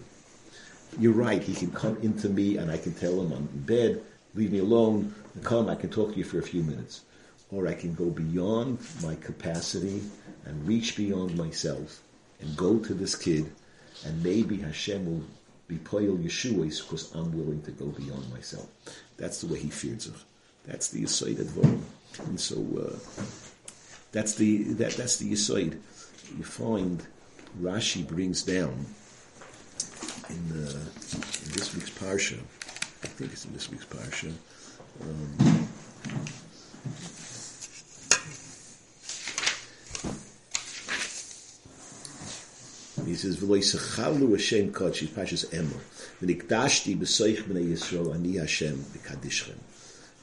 You're 0.98 1.12
right, 1.12 1.44
he 1.44 1.54
can 1.54 1.72
come 1.72 1.98
into 2.02 2.30
me 2.30 2.56
and 2.56 2.72
I 2.72 2.78
can 2.78 2.94
tell 2.94 3.20
him 3.20 3.34
I'm 3.34 3.50
in 3.54 3.62
bed, 3.66 4.02
leave 4.36 4.54
me 4.54 4.60
alone, 4.60 5.14
and 5.34 5.44
come, 5.44 5.68
I 5.68 5.76
can 5.76 5.90
talk 5.90 6.14
to 6.14 6.18
you 6.18 6.24
for 6.24 6.40
a 6.40 6.44
few 6.44 6.64
minutes. 6.64 7.02
Or 7.52 7.68
I 7.68 7.74
can 7.74 7.94
go 7.94 8.06
beyond 8.06 8.80
my 9.04 9.16
capacity 9.16 10.02
and 10.46 10.66
reach 10.66 10.96
beyond 10.96 11.38
myself 11.38 12.02
and 12.40 12.56
go 12.56 12.80
to 12.80 12.94
this 12.94 13.16
kid, 13.16 13.52
and 14.06 14.24
maybe 14.24 14.58
Hashem 14.58 15.06
will 15.06 15.26
be 15.68 15.78
Poyel 15.78 16.24
Yeshua 16.24 16.66
because 16.84 17.14
I'm 17.14 17.36
willing 17.38 17.62
to 17.64 17.72
go 17.72 17.86
beyond 17.86 18.32
myself. 18.32 18.68
That's 19.18 19.42
the 19.42 19.48
way 19.52 19.60
he 19.60 19.70
fears. 19.70 20.10
That's 20.66 20.90
the 20.90 21.04
Yisoid 21.04 21.36
Advarim. 21.36 21.82
And 22.28 22.40
so 22.40 22.58
uh, 22.80 22.98
that's 24.12 24.36
the 24.36 24.64
that, 24.74 24.94
that's 24.94 25.18
the 25.18 25.32
Yisoid. 25.32 25.80
You 26.38 26.44
find 26.44 27.04
Rashi 27.62 28.06
brings 28.08 28.44
down 28.44 28.86
in, 30.30 30.52
uh, 30.52 30.72
in 30.72 31.52
this 31.54 31.74
week's 31.76 31.92
Parsha, 31.92 32.40
I 33.04 33.08
think 33.08 33.32
it's 33.32 33.46
in 33.46 33.54
this 33.54 33.70
week's 33.70 33.86
Parsha. 33.86 34.32
Um, 35.02 35.65
he 43.16 43.22
says, 43.22 43.38
"V'lo 43.38 43.58
yisachalu 43.58 44.32
Hashem 44.32 44.74
kodshi 44.74 45.08
Pashas 45.08 45.46
Emor 45.54 45.80
v'nikdashti 46.22 46.98
b'soich 46.98 47.44
b'nei 47.44 47.72
Yisrael 47.72 48.14
ani 48.14 48.36
Hashem 48.36 48.78
b'kadishchem." 48.92 49.56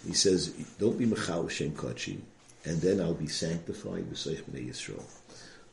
He 0.06 0.12
says, 0.12 0.52
"Don't 0.78 0.98
be 0.98 1.06
mechal 1.06 1.44
Hashem 1.44 1.72
kodshi, 1.72 2.18
and 2.66 2.82
then 2.82 3.00
I'll 3.00 3.14
be 3.14 3.28
sanctified 3.28 4.10
b'soich 4.12 4.42
b'nei 4.42 4.68
Yisrael." 4.68 5.02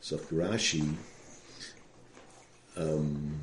So 0.00 0.16
Rashi, 0.16 0.94
um, 2.78 3.38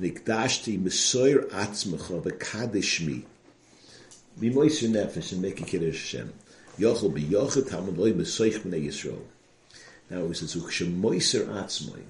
V'nikdashti 0.00 0.80
mesoyer 0.80 1.48
atzmecha 1.50 2.22
v'kadesh 2.22 3.04
mi. 3.04 3.24
Be 4.38 4.50
nefesh 4.50 5.32
and 5.32 5.42
make 5.42 5.60
a 5.60 5.64
kiddush 5.64 6.12
Hashem. 6.12 6.32
Yochel 6.78 7.12
be 7.12 7.24
yochet 7.24 7.68
hamad 7.68 7.96
loy 7.98 8.12
besoich 8.12 8.60
b'nei 8.60 8.86
Yisrael. 8.86 9.24
Now 10.08 10.26
it 10.26 10.36
says, 10.36 10.54
Ukshem 10.54 11.00
moiser 11.00 11.48
atzmai. 11.48 12.04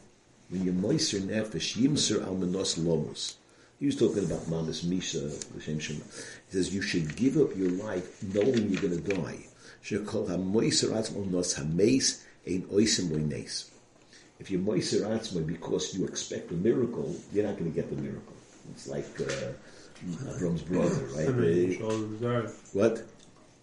When 0.49 0.65
you 0.65 0.73
moiser 0.73 1.21
nefesh, 1.21 1.77
yimser 1.77 2.25
al 2.25 2.37
menos 2.37 2.79
lomos. 2.79 3.35
He 3.81 3.87
was 3.87 3.97
talking 3.97 4.25
about 4.25 4.49
Mamas 4.49 4.85
Misha, 4.85 5.19
the 5.19 5.61
Shema. 5.61 6.01
He 6.01 6.53
says, 6.53 6.75
you 6.75 6.81
should 6.81 7.15
give 7.15 7.37
up 7.37 7.55
your 7.57 7.71
life 7.71 8.23
knowing 8.23 8.71
you're 8.71 8.81
going 8.81 9.03
to 9.03 9.15
die. 9.15 9.47
Shekol 9.85 10.29
ha-moiser 10.29 10.91
atzmai 10.93 11.31
nos 11.31 11.55
ha-meis 11.55 12.25
ein 12.47 12.63
oisim 12.73 13.11
loy 13.11 13.47
If 14.39 14.51
you 14.51 14.59
moiser 14.59 15.03
atzmai 15.03 15.47
because 15.47 15.95
you 15.95 16.07
expect 16.07 16.51
a 16.53 16.55
miracle, 16.55 17.15
you're 17.33 17.45
not 17.45 17.59
going 17.59 17.71
to 17.71 17.75
get 17.75 17.91
the 17.91 18.01
miracle. 18.01 18.35
It's 18.73 18.89
like 18.89 19.21
uh, 19.21 19.53
Avram's 20.31 20.63
brother, 20.63 21.05
right? 21.15 22.51
what? 22.73 23.03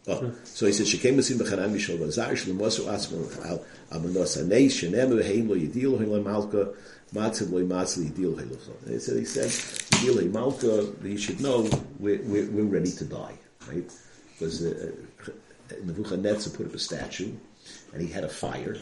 Oh, 0.05 0.33
so 0.43 0.65
he 0.65 0.73
said, 0.73 0.85
"Shekem 0.85 1.15
b'sim 1.15 1.37
b'chanam 1.37 1.71
mishol 1.71 1.97
v'zar 1.97 2.31
shlem 2.31 2.57
mosu 2.57 2.83
atzmo 2.87 3.45
al 3.45 3.65
amanos 3.89 4.35
anei 4.37 4.67
shenem 4.67 5.17
v'heim 5.17 5.47
lo 5.47 5.55
yidil 5.55 5.97
lo 6.05 6.21
malka 6.21 6.73
matzav 7.13 7.51
lo 7.51 7.63
matzav 7.63 8.11
yidil 8.11 8.35
lo 8.35 8.91
He 8.91 8.99
said, 8.99 9.17
he 9.17 9.23
said, 9.23 9.47
yidil 10.01 10.29
malka, 10.29 10.91
he 11.03 11.15
should 11.15 11.39
know 11.39 11.69
we're, 11.99 12.21
we're, 12.23 12.49
we're 12.51 12.65
ready 12.65 12.91
to 12.91 13.05
die, 13.05 13.37
right? 13.69 13.89
Because 14.33 14.65
uh, 14.65 14.91
Nebuchadnezzar 15.85 16.51
put 16.51 16.65
up 16.65 16.73
a 16.73 16.79
statue, 16.79 17.31
and 17.93 18.01
he 18.01 18.09
had 18.09 18.25
a 18.25 18.29
fire, 18.29 18.75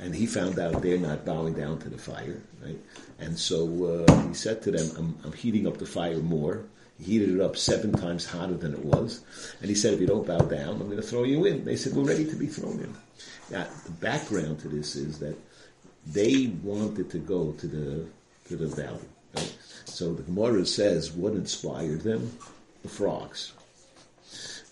and 0.00 0.12
he 0.12 0.26
found 0.26 0.58
out 0.58 0.82
they're 0.82 0.98
not 0.98 1.24
bowing 1.24 1.54
down 1.54 1.78
to 1.78 1.88
the 1.88 1.98
fire, 1.98 2.42
right? 2.64 2.78
And 3.20 3.38
so 3.38 4.06
uh, 4.08 4.26
he 4.26 4.34
said 4.34 4.60
to 4.62 4.72
them, 4.72 4.90
I'm, 4.98 5.18
I'm 5.24 5.32
heating 5.34 5.68
up 5.68 5.78
the 5.78 5.86
fire 5.86 6.18
more." 6.18 6.64
He 6.98 7.04
heated 7.04 7.30
it 7.36 7.40
up 7.40 7.56
seven 7.56 7.92
times 7.92 8.26
hotter 8.26 8.56
than 8.56 8.74
it 8.74 8.84
was. 8.84 9.24
And 9.60 9.68
he 9.68 9.74
said, 9.74 9.94
if 9.94 10.00
you 10.00 10.06
don't 10.06 10.26
bow 10.26 10.38
down, 10.38 10.80
I'm 10.80 10.86
going 10.86 10.96
to 10.96 11.02
throw 11.02 11.22
you 11.22 11.44
in. 11.44 11.64
They 11.64 11.76
said, 11.76 11.94
we're 11.94 12.02
ready 12.02 12.24
to 12.24 12.36
be 12.36 12.46
thrown 12.46 12.80
in. 12.80 12.94
Now, 13.50 13.66
the 13.84 13.92
background 13.92 14.60
to 14.60 14.68
this 14.68 14.96
is 14.96 15.18
that 15.20 15.36
they 16.06 16.48
wanted 16.62 17.10
to 17.10 17.18
go 17.18 17.52
to 17.52 17.66
the, 17.66 18.06
to 18.48 18.56
the 18.56 18.66
valley. 18.66 19.08
Right? 19.34 19.56
So 19.84 20.12
the 20.12 20.22
Gemara 20.22 20.66
says, 20.66 21.12
what 21.12 21.34
inspired 21.34 22.00
them? 22.02 22.36
The 22.82 22.88
frogs. 22.88 23.52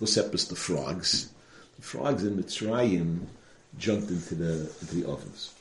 Vosepus 0.01 0.49
the 0.49 0.57
frogs. 0.57 1.31
The 1.77 1.83
frogs 1.83 2.25
in 2.25 2.37
Mitzrayim 2.37 3.27
jumped 3.79 4.11
into 4.11 4.35
the, 4.35 4.71
into 4.81 4.95
the 4.97 5.09
ovens. 5.09 5.55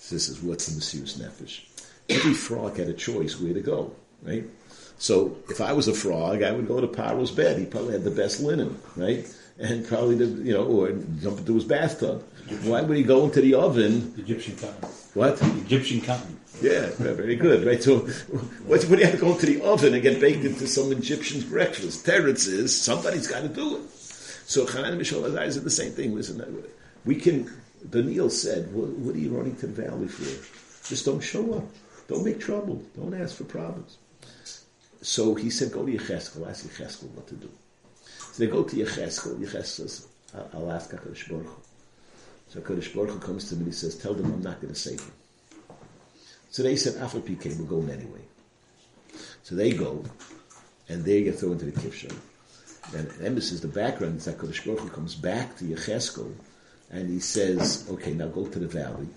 So 0.00 0.14
this 0.14 0.28
is 0.28 0.42
what's 0.42 0.68
in 0.68 0.74
the 0.74 0.80
Sirius 0.80 1.18
Nefesh. 1.18 1.64
Every 2.08 2.34
frog 2.34 2.78
had 2.78 2.88
a 2.88 2.94
choice 2.94 3.38
where 3.40 3.52
to 3.52 3.60
go, 3.60 3.92
right? 4.22 4.44
So 4.98 5.36
if 5.48 5.60
I 5.60 5.72
was 5.72 5.88
a 5.88 5.94
frog, 5.94 6.42
I 6.42 6.52
would 6.52 6.68
go 6.68 6.80
to 6.80 6.86
Paro's 6.86 7.30
bed. 7.30 7.58
He 7.58 7.66
probably 7.66 7.92
had 7.92 8.04
the 8.04 8.10
best 8.10 8.40
linen, 8.40 8.78
right? 8.96 9.26
And 9.58 9.86
probably, 9.86 10.16
the, 10.16 10.26
you 10.44 10.52
know, 10.52 10.64
or 10.64 10.92
jump 11.20 11.38
into 11.38 11.54
his 11.54 11.64
bathtub. 11.64 12.22
Why 12.62 12.82
would 12.82 12.96
he 12.96 13.02
go 13.02 13.24
into 13.24 13.40
the 13.40 13.54
oven? 13.54 14.14
Egyptian 14.16 14.56
cotton. 14.56 14.88
What? 15.14 15.40
Egyptian 15.42 16.00
cotton. 16.00 16.38
Yeah, 16.60 16.90
very 16.96 17.36
good, 17.36 17.64
right? 17.64 17.82
So, 17.82 18.00
what 18.66 18.84
would 18.86 18.98
you 18.98 19.04
have 19.04 19.14
to 19.14 19.20
go 19.20 19.32
into 19.32 19.46
the 19.46 19.60
oven 19.62 19.94
and 19.94 20.02
get 20.02 20.20
baked 20.20 20.44
into 20.44 20.66
some 20.66 20.90
Egyptian's 20.92 21.44
breakfast? 21.44 22.04
Terence 22.04 22.46
is 22.46 22.80
somebody's 22.80 23.28
got 23.28 23.42
to 23.42 23.48
do 23.48 23.76
it. 23.76 23.82
So 24.48 24.66
Hanan 24.66 24.94
and 24.94 25.00
Mishal 25.00 25.28
Azai 25.28 25.52
said 25.52 25.62
the 25.62 25.70
same 25.70 25.92
thing. 25.92 26.14
Listen, 26.14 26.40
uh, 26.40 26.46
we 27.04 27.16
can. 27.16 27.52
Daniel 27.90 28.30
said, 28.30 28.72
what, 28.72 28.88
"What 28.88 29.14
are 29.14 29.18
you 29.18 29.30
running 29.30 29.54
to 29.56 29.66
the 29.66 29.82
valley 29.82 30.08
for? 30.08 30.24
Just 30.88 31.04
don't 31.04 31.20
show 31.20 31.52
up. 31.52 31.64
Don't 32.08 32.24
make 32.24 32.40
trouble. 32.40 32.82
Don't 32.96 33.12
ask 33.12 33.36
for 33.36 33.44
problems." 33.44 33.98
So 35.00 35.34
he 35.34 35.50
said, 35.50 35.72
go 35.72 35.86
to 35.86 35.92
Yecheskel, 35.92 36.48
ask 36.48 36.66
Yecheskel 36.66 37.10
what 37.10 37.26
to 37.28 37.34
do. 37.34 37.50
So 38.32 38.44
they 38.44 38.50
go 38.50 38.64
to 38.64 38.76
Yecheskel, 38.76 39.38
Yecheskel 39.38 39.64
says, 39.64 40.06
I'll 40.52 40.70
ask 40.72 40.90
HaKadosh 40.90 41.28
Baruch 41.28 41.46
Hu. 41.46 41.56
So 42.48 42.60
HaKadosh 42.60 42.94
Baruch 42.94 43.10
Hu 43.10 43.18
comes 43.20 43.48
to 43.48 43.54
him 43.54 43.60
and 43.60 43.68
he 43.68 43.72
says, 43.72 43.96
tell 43.96 44.14
them 44.14 44.32
I'm 44.32 44.42
not 44.42 44.60
going 44.60 44.72
to 44.72 44.78
save 44.78 45.00
him. 45.00 45.12
So 46.50 46.62
they 46.62 46.76
said, 46.76 47.00
Afar 47.02 47.20
PK, 47.20 47.58
we're 47.58 47.66
going 47.66 47.90
anyway. 47.90 48.22
So 49.42 49.54
they 49.54 49.72
go, 49.72 50.04
and 50.88 51.04
they 51.04 51.22
get 51.22 51.38
thrown 51.38 51.52
into 51.52 51.66
the 51.66 51.72
Kivshon. 51.72 52.14
And 52.94 53.08
Emes 53.10 53.52
is 53.52 53.60
the 53.60 53.68
background 53.68 54.20
that 54.20 54.38
Kodesh 54.38 54.64
Baruch 54.64 54.80
Hu 54.80 54.88
comes 54.88 55.14
back 55.14 55.56
to 55.58 55.64
Yecheskel, 55.64 56.32
and 56.90 57.08
he 57.08 57.20
says, 57.20 57.86
okay, 57.90 58.14
now 58.14 58.28
go 58.28 58.46
to 58.46 58.58
the 58.58 58.66
valley. 58.66 59.08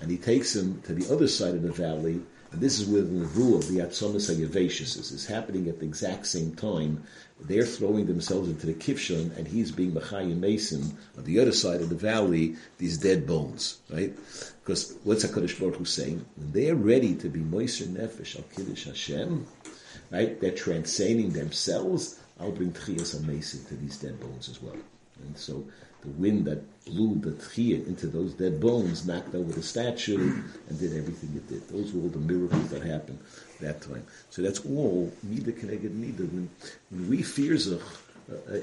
And 0.00 0.10
he 0.10 0.16
takes 0.16 0.56
him 0.56 0.82
to 0.82 0.94
the 0.94 1.12
other 1.12 1.28
side 1.28 1.54
of 1.54 1.62
the 1.62 1.72
valley, 1.72 2.20
this 2.52 2.78
is 2.78 2.88
where 2.88 3.02
the 3.02 3.26
rule 3.26 3.56
of 3.56 3.68
the 3.68 3.78
Atzomas 3.78 4.30
HaYavashis 4.30 4.98
is, 4.98 5.26
happening 5.26 5.68
at 5.68 5.80
the 5.80 5.84
exact 5.86 6.26
same 6.26 6.54
time. 6.54 7.02
They're 7.40 7.66
throwing 7.66 8.06
themselves 8.06 8.48
into 8.48 8.66
the 8.66 8.74
Kivshon, 8.74 9.36
and 9.36 9.46
he's 9.46 9.70
being 9.70 9.92
Machayim 9.92 10.38
Mason 10.38 10.96
on 11.18 11.24
the 11.24 11.40
other 11.40 11.52
side 11.52 11.80
of 11.80 11.88
the 11.88 11.96
valley, 11.96 12.56
these 12.78 12.98
dead 12.98 13.26
bones, 13.26 13.78
right? 13.90 14.14
Because 14.64 14.96
what's 15.04 15.24
HaKadosh 15.24 15.58
Baruch 15.58 15.76
Hu 15.76 15.84
saying? 15.84 16.24
They're 16.36 16.76
ready 16.76 17.14
to 17.16 17.28
be 17.28 17.40
Moiser 17.40 17.86
Nefesh 17.86 18.36
Al 18.36 18.44
Kiddush 18.54 18.86
Hashem, 18.86 19.46
right? 20.10 20.40
They're 20.40 20.52
transcending 20.52 21.32
themselves. 21.32 22.18
I'll 22.40 22.52
bring 22.52 22.72
Tchias 22.72 23.22
Mason 23.26 23.64
to 23.66 23.74
these 23.74 23.98
dead 23.98 24.20
bones 24.20 24.48
as 24.48 24.62
well. 24.62 24.76
And 25.22 25.36
so 25.36 25.64
the 26.06 26.12
wind 26.12 26.44
that 26.46 26.62
blew 26.84 27.16
the 27.16 27.32
tchiyah 27.32 27.86
into 27.86 28.06
those 28.06 28.32
dead 28.34 28.60
bones 28.60 29.06
knocked 29.06 29.34
over 29.34 29.52
the 29.52 29.62
statue 29.62 30.40
and 30.68 30.78
did 30.78 30.96
everything 30.96 31.30
it 31.34 31.48
did. 31.48 31.68
Those 31.68 31.92
were 31.92 32.02
all 32.02 32.08
the 32.08 32.18
miracles 32.18 32.68
that 32.70 32.82
happened 32.82 33.18
that 33.60 33.82
time. 33.82 34.06
So 34.30 34.42
that's 34.42 34.64
all 34.64 35.12
mida 35.24 35.52
connected 35.52 35.94
mida. 35.94 36.22
When, 36.22 36.48
when 36.90 37.08
we 37.10 37.22
fear 37.22 37.56
zach, 37.56 37.80
uh, 38.30 38.34
uh, 38.34 38.54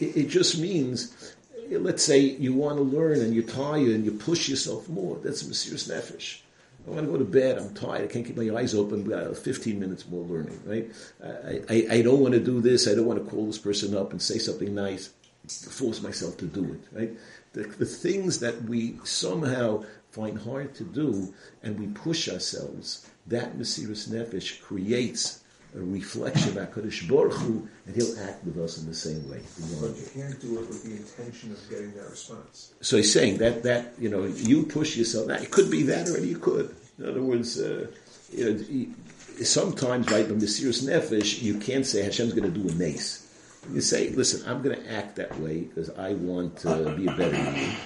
it, 0.00 0.16
it, 0.16 0.28
just 0.28 0.58
means, 0.58 1.34
let's 1.70 2.04
say 2.04 2.18
you 2.18 2.54
want 2.54 2.76
to 2.76 2.82
learn 2.82 3.20
and 3.20 3.34
you're 3.34 3.44
tired 3.44 3.88
and 3.88 4.04
you 4.04 4.12
push 4.12 4.48
yourself 4.48 4.88
more. 4.88 5.18
That's 5.22 5.42
a 5.42 5.48
mysterious 5.48 5.88
nefesh. 5.88 6.40
I 6.86 6.90
want 6.90 7.06
to 7.06 7.10
go 7.12 7.18
to 7.18 7.24
bed. 7.24 7.58
I'm 7.58 7.72
tired. 7.74 8.02
I 8.02 8.12
can't 8.12 8.26
keep 8.26 8.36
my 8.36 8.54
eyes 8.54 8.74
open. 8.74 9.04
We 9.04 9.10
got 9.10 9.36
15 9.36 9.80
minutes 9.80 10.06
more 10.06 10.24
learning, 10.24 10.60
right? 10.66 10.90
I, 11.24 11.62
I, 11.68 11.86
I 11.98 12.02
don't 12.02 12.20
want 12.20 12.34
to 12.34 12.40
do 12.40 12.60
this. 12.60 12.86
I 12.86 12.94
don't 12.94 13.06
want 13.06 13.24
to 13.24 13.30
call 13.30 13.46
this 13.46 13.58
person 13.58 13.96
up 13.96 14.12
and 14.12 14.20
say 14.20 14.38
something 14.38 14.74
nice 14.74 15.10
force 15.48 16.02
myself 16.02 16.36
to 16.38 16.46
do 16.46 16.64
it, 16.64 16.80
right? 16.92 17.10
The, 17.52 17.62
the 17.62 17.86
things 17.86 18.40
that 18.40 18.62
we 18.62 18.98
somehow 19.04 19.84
find 20.10 20.38
hard 20.38 20.74
to 20.76 20.84
do 20.84 21.32
and 21.62 21.78
we 21.78 21.86
push 21.88 22.28
ourselves, 22.28 23.08
that 23.26 23.58
Mesiris 23.58 24.08
Nefesh 24.08 24.60
creates 24.62 25.42
a 25.74 25.80
reflection 25.80 26.56
of 26.56 26.70
HaKadosh 26.70 27.08
Baruch 27.08 27.32
Hu, 27.32 27.68
and 27.86 27.96
he'll 27.96 28.18
act 28.20 28.44
with 28.44 28.58
us 28.58 28.78
in 28.78 28.86
the 28.86 28.94
same 28.94 29.28
way. 29.28 29.40
But 29.80 29.96
you 29.96 30.06
can't 30.14 30.40
do 30.40 30.60
it 30.60 30.68
with 30.68 30.84
the 30.84 30.96
intention 30.96 31.50
of 31.50 31.68
getting 31.68 31.92
that 31.94 32.10
response. 32.10 32.74
So 32.80 32.96
he's 32.96 33.12
saying 33.12 33.38
that, 33.38 33.64
that 33.64 33.92
you 33.98 34.08
know, 34.08 34.24
you 34.24 34.66
push 34.66 34.96
yourself. 34.96 35.26
Now, 35.26 35.34
it 35.34 35.50
could 35.50 35.70
be 35.70 35.82
that, 35.84 36.08
or 36.08 36.24
you 36.24 36.38
could. 36.38 36.74
In 36.98 37.08
other 37.08 37.22
words, 37.22 37.58
uh, 37.60 37.88
you 38.32 38.52
know, 38.52 39.44
sometimes, 39.44 40.08
right, 40.12 40.28
the 40.28 40.34
Mesiris 40.34 40.84
Nefesh, 40.84 41.42
you 41.42 41.58
can't 41.58 41.84
say 41.84 42.02
Hashem's 42.02 42.34
going 42.34 42.52
to 42.52 42.56
do 42.56 42.68
a 42.68 42.72
mace. 42.74 43.23
You 43.72 43.80
say, 43.80 44.10
listen, 44.10 44.48
I'm 44.48 44.62
going 44.62 44.76
to 44.76 44.92
act 44.92 45.16
that 45.16 45.38
way 45.40 45.62
because 45.62 45.90
I 45.90 46.14
want 46.14 46.58
to 46.58 46.94
be 46.96 47.06
a 47.06 47.12
better 47.12 47.32
man. 47.32 47.76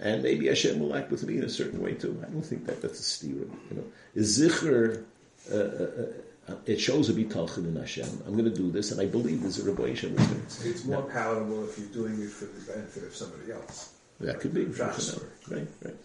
And 0.00 0.22
maybe 0.22 0.46
Hashem 0.46 0.80
will 0.80 0.96
act 0.96 1.10
with 1.10 1.24
me 1.24 1.36
in 1.36 1.44
a 1.44 1.48
certain 1.48 1.80
way 1.80 1.92
too. 1.94 2.18
I 2.26 2.30
don't 2.30 2.42
think 2.42 2.66
that 2.66 2.80
that's 2.80 3.00
a 3.00 3.02
steer. 3.02 3.46
You 3.70 3.76
know, 3.76 3.84
zicher. 4.16 5.04
Uh, 5.50 5.56
uh, 5.56 6.06
uh, 6.48 6.54
it 6.66 6.80
shows 6.80 7.08
a 7.08 7.12
bitachon 7.12 7.58
in 7.58 7.76
Hashem. 7.76 8.22
I'm 8.26 8.32
going 8.32 8.50
to 8.50 8.54
do 8.54 8.70
this, 8.70 8.90
and 8.90 9.00
I 9.00 9.06
believe 9.06 9.42
there's 9.42 9.58
a 9.58 9.70
Rabbi 9.70 9.90
Hashem 9.90 10.16
is 10.18 10.26
going 10.26 10.46
to. 10.46 10.68
It's 10.68 10.84
more 10.84 11.02
palatable 11.02 11.64
if 11.68 11.78
you're 11.78 11.88
doing 11.88 12.20
it 12.20 12.30
for 12.30 12.46
the 12.46 12.72
benefit 12.72 13.04
of 13.04 13.14
somebody 13.14 13.52
else. 13.52 13.94
That 14.20 14.40
could 14.40 14.52
be 14.52 14.64
right, 14.64 15.18
right, 15.48 15.68
right. 15.82 15.96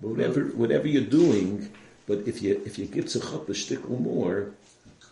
But 0.00 0.08
whatever, 0.08 0.44
whatever 0.46 0.86
you're 0.86 1.02
doing, 1.02 1.70
but 2.06 2.18
if 2.26 2.42
you 2.42 2.60
if 2.64 2.78
you 2.78 2.86
give 2.86 3.06
tzachot 3.06 3.46
the 3.46 3.52
shtickle 3.52 4.00
more, 4.00 4.52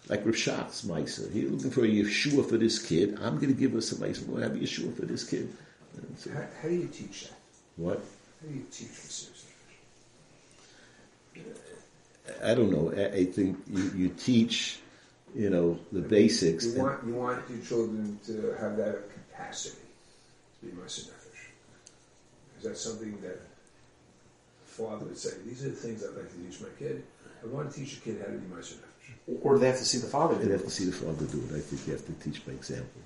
like 0.08 0.24
Rav 0.24 0.34
Shach's 0.34 0.82
Maisa. 0.82 1.30
He's 1.32 1.50
looking 1.50 1.70
for 1.70 1.84
a 1.84 1.88
Yeshua 1.88 2.48
for 2.48 2.56
this 2.56 2.78
kid. 2.78 3.18
I'm 3.20 3.36
going 3.36 3.54
to 3.54 3.58
give 3.58 3.74
us 3.74 3.92
a 3.92 3.96
Maisa. 3.96 4.26
We'll 4.26 4.42
have 4.42 4.54
a 4.54 4.58
Yeshua 4.58 4.94
for 4.96 5.06
this 5.06 5.24
kid. 5.24 5.52
So, 6.16 6.30
how, 6.30 6.44
how, 6.62 6.68
do 6.68 6.74
you 6.74 6.86
teach 6.86 7.24
that? 7.24 7.36
What? 7.76 7.98
How 8.40 8.48
do 8.48 8.54
you 8.54 8.66
teach 8.70 8.88
this? 8.88 9.44
I 12.42 12.54
don't 12.54 12.70
know. 12.70 12.92
I, 12.96 13.16
I 13.16 13.24
think 13.26 13.58
you, 13.68 13.90
you, 13.96 14.08
teach, 14.10 14.78
you 15.34 15.50
know, 15.50 15.78
the 15.92 15.98
I 15.98 16.02
mean, 16.02 16.10
basics. 16.10 16.66
You 16.66 16.82
want, 16.82 17.06
you 17.06 17.14
want 17.14 17.42
your 17.50 17.60
children 17.60 18.18
to 18.26 18.54
have 18.60 18.76
that 18.76 19.04
capacity 19.12 19.82
to 20.60 20.66
be 20.66 20.72
Maisa 20.72 21.10
Is 22.58 22.64
that 22.64 22.76
something 22.76 23.20
that 23.22 23.40
father 24.64 25.06
would 25.06 25.18
say, 25.18 25.30
these 25.44 25.64
are 25.64 25.70
the 25.70 25.76
things 25.76 26.04
I'd 26.04 26.14
like 26.14 26.30
to 26.30 26.38
teach 26.38 26.60
my 26.60 26.68
kid? 26.78 27.02
I 27.42 27.46
want 27.46 27.72
to 27.72 27.80
teach 27.80 27.98
a 27.98 28.00
kid 28.00 28.18
how 28.20 28.32
to 28.32 28.38
be 28.38 28.54
Maisa 28.54 28.74
or 29.42 29.54
do 29.54 29.60
they 29.60 29.66
have 29.66 29.78
to 29.78 29.84
see 29.84 29.98
the 29.98 30.06
father 30.06 30.36
do 30.36 30.46
They 30.46 30.52
have 30.52 30.64
to 30.64 30.70
see 30.70 30.84
the 30.86 30.92
father 30.92 31.26
do 31.26 31.38
it. 31.50 31.56
I 31.56 31.60
think 31.60 31.86
you 31.86 31.92
have 31.92 32.06
to 32.06 32.12
teach 32.14 32.44
by 32.46 32.52
example. 32.52 33.02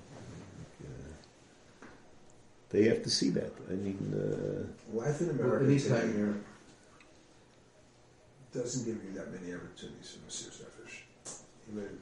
they 2.69 2.85
have 2.85 3.03
to 3.03 3.09
see 3.09 3.29
that. 3.29 3.51
I 3.69 3.73
mean, 3.73 3.99
uh, 4.15 4.97
life 4.97 5.21
in 5.21 5.29
America. 5.29 5.65
Anytime 5.65 6.17
you're 6.17 6.35
doesn't 8.53 8.85
give 8.85 9.03
you 9.03 9.11
that 9.13 9.31
many 9.31 9.53
opportunities 9.53 10.11
for 10.11 10.19
Mesiris 10.29 10.61
Nefesh. 10.61 11.01
You 11.67 11.79
mean, 11.79 12.01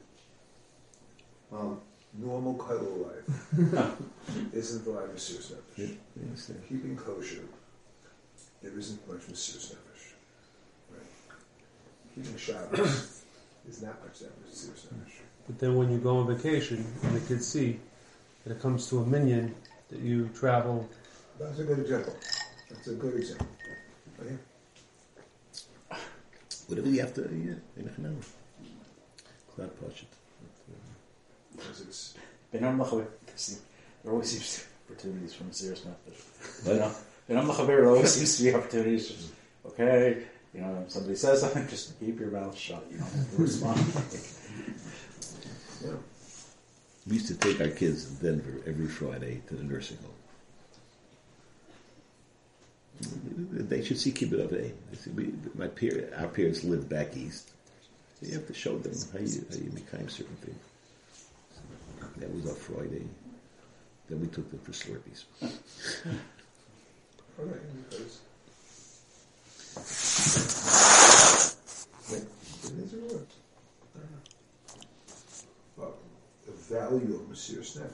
Well, 1.50 1.82
normal 2.14 2.54
cuddle 2.54 3.08
life 3.08 3.26
isn't 4.52 4.84
the 4.84 4.90
life 4.90 5.04
of 5.04 5.14
Messias 5.14 5.52
Yeah, 5.76 5.86
Nefesh. 5.86 5.96
I 6.20 6.26
understand. 6.26 6.62
Keeping 6.68 6.96
kosher, 6.96 7.44
there 8.62 8.78
isn't 8.78 9.08
much 9.08 9.22
Mesiris 9.28 9.74
Nefesh. 9.74 10.12
Right? 10.90 11.06
Keeping 12.14 12.36
Shabbos 12.36 13.21
is 13.68 13.82
not 13.82 14.02
much 14.04 14.20
that 14.20 14.32
Mesiris 14.44 14.86
Nefesh. 14.86 15.20
But 15.46 15.58
then 15.58 15.76
when 15.76 15.90
you 15.90 15.98
go 15.98 16.18
on 16.18 16.26
vacation 16.26 16.84
and 17.02 17.16
the 17.16 17.20
kids 17.20 17.46
see 17.46 17.78
that 18.44 18.52
it 18.52 18.60
comes 18.60 18.88
to 18.90 19.00
a 19.00 19.06
minion 19.06 19.54
that 19.88 20.00
you 20.00 20.28
travel, 20.34 20.88
That's 21.38 21.58
a 21.58 21.64
good 21.64 21.80
example. 21.80 22.14
That's 22.70 22.86
a 22.88 22.94
good 22.94 23.14
example. 23.14 23.46
Okay? 24.20 24.36
Whatever 26.68 26.88
you 26.88 27.00
have 27.00 27.14
to, 27.14 27.22
yeah, 27.22 27.54
in 27.76 27.88
a 27.88 27.90
chanam. 27.90 28.16
It's 28.18 29.58
not 29.58 29.70
poshut. 29.80 30.06
Because 31.56 31.80
it's 31.82 32.14
Benar 32.52 32.72
Machaber, 32.72 33.06
there 34.02 34.12
always 34.12 34.30
seems 34.30 34.56
to 34.56 34.60
be 34.62 34.94
opportunities 34.94 35.34
from 35.34 35.52
serious 35.52 35.80
nefesh. 35.80 36.64
You 36.64 36.64
But 36.64 36.78
know, 36.78 36.92
Benar 37.28 37.44
Machaber, 37.44 37.66
there 37.66 37.88
always 37.88 38.12
seems 38.14 38.36
to 38.36 38.42
be 38.44 38.54
opportunities. 38.54 39.32
Okay, 39.66 40.24
you 40.54 40.60
know, 40.60 40.82
if 40.84 40.92
somebody 40.92 41.16
says 41.16 41.40
something, 41.40 41.66
just 41.68 41.98
keep 41.98 42.20
your 42.20 42.30
mouth 42.30 42.56
shut. 42.56 42.86
You 42.90 42.98
don't 42.98 43.12
have 43.12 43.36
to 43.36 43.42
respond. 43.42 43.80
yeah. 45.84 45.96
we 47.06 47.14
used 47.14 47.28
to 47.28 47.34
take 47.34 47.60
our 47.60 47.68
kids 47.68 48.10
in 48.10 48.16
Denver 48.26 48.60
every 48.66 48.88
Friday 48.88 49.42
to 49.48 49.54
the 49.54 49.64
nursing 49.64 49.98
home. 49.98 50.10
They 53.68 53.82
should 53.82 53.98
see 53.98 54.12
Kibbud 54.12 54.44
Av 54.44 54.50
V'Em. 54.50 54.74
They 54.90 54.96
said, 54.96 55.16
we, 55.16 55.32
my 55.54 55.66
peer, 55.66 56.12
our 56.18 56.28
parents 56.28 56.62
lived 56.62 56.88
back 56.88 57.16
east. 57.16 57.50
So 58.20 58.26
you 58.26 58.34
have 58.34 58.46
to 58.46 58.54
show 58.54 58.78
them 58.78 58.92
how 59.12 59.18
you 59.18 59.44
how 59.50 59.56
you 59.56 59.72
make 59.74 59.90
kind 59.90 60.04
of 60.04 60.12
certain 60.12 60.36
things. 60.36 60.60
That 62.18 62.32
was 62.32 62.46
our 62.46 62.54
Friday. 62.54 63.02
Then 64.08 64.20
we 64.20 64.28
took 64.28 64.48
them 64.50 64.60
for 64.60 64.72
Slurpees. 64.72 65.24
Because 69.74 71.52
it. 72.94 73.28
But 75.76 75.96
the 76.46 76.52
value 76.52 77.14
of 77.14 77.22
Mesiris 77.30 77.72
Nefesh 77.78 77.90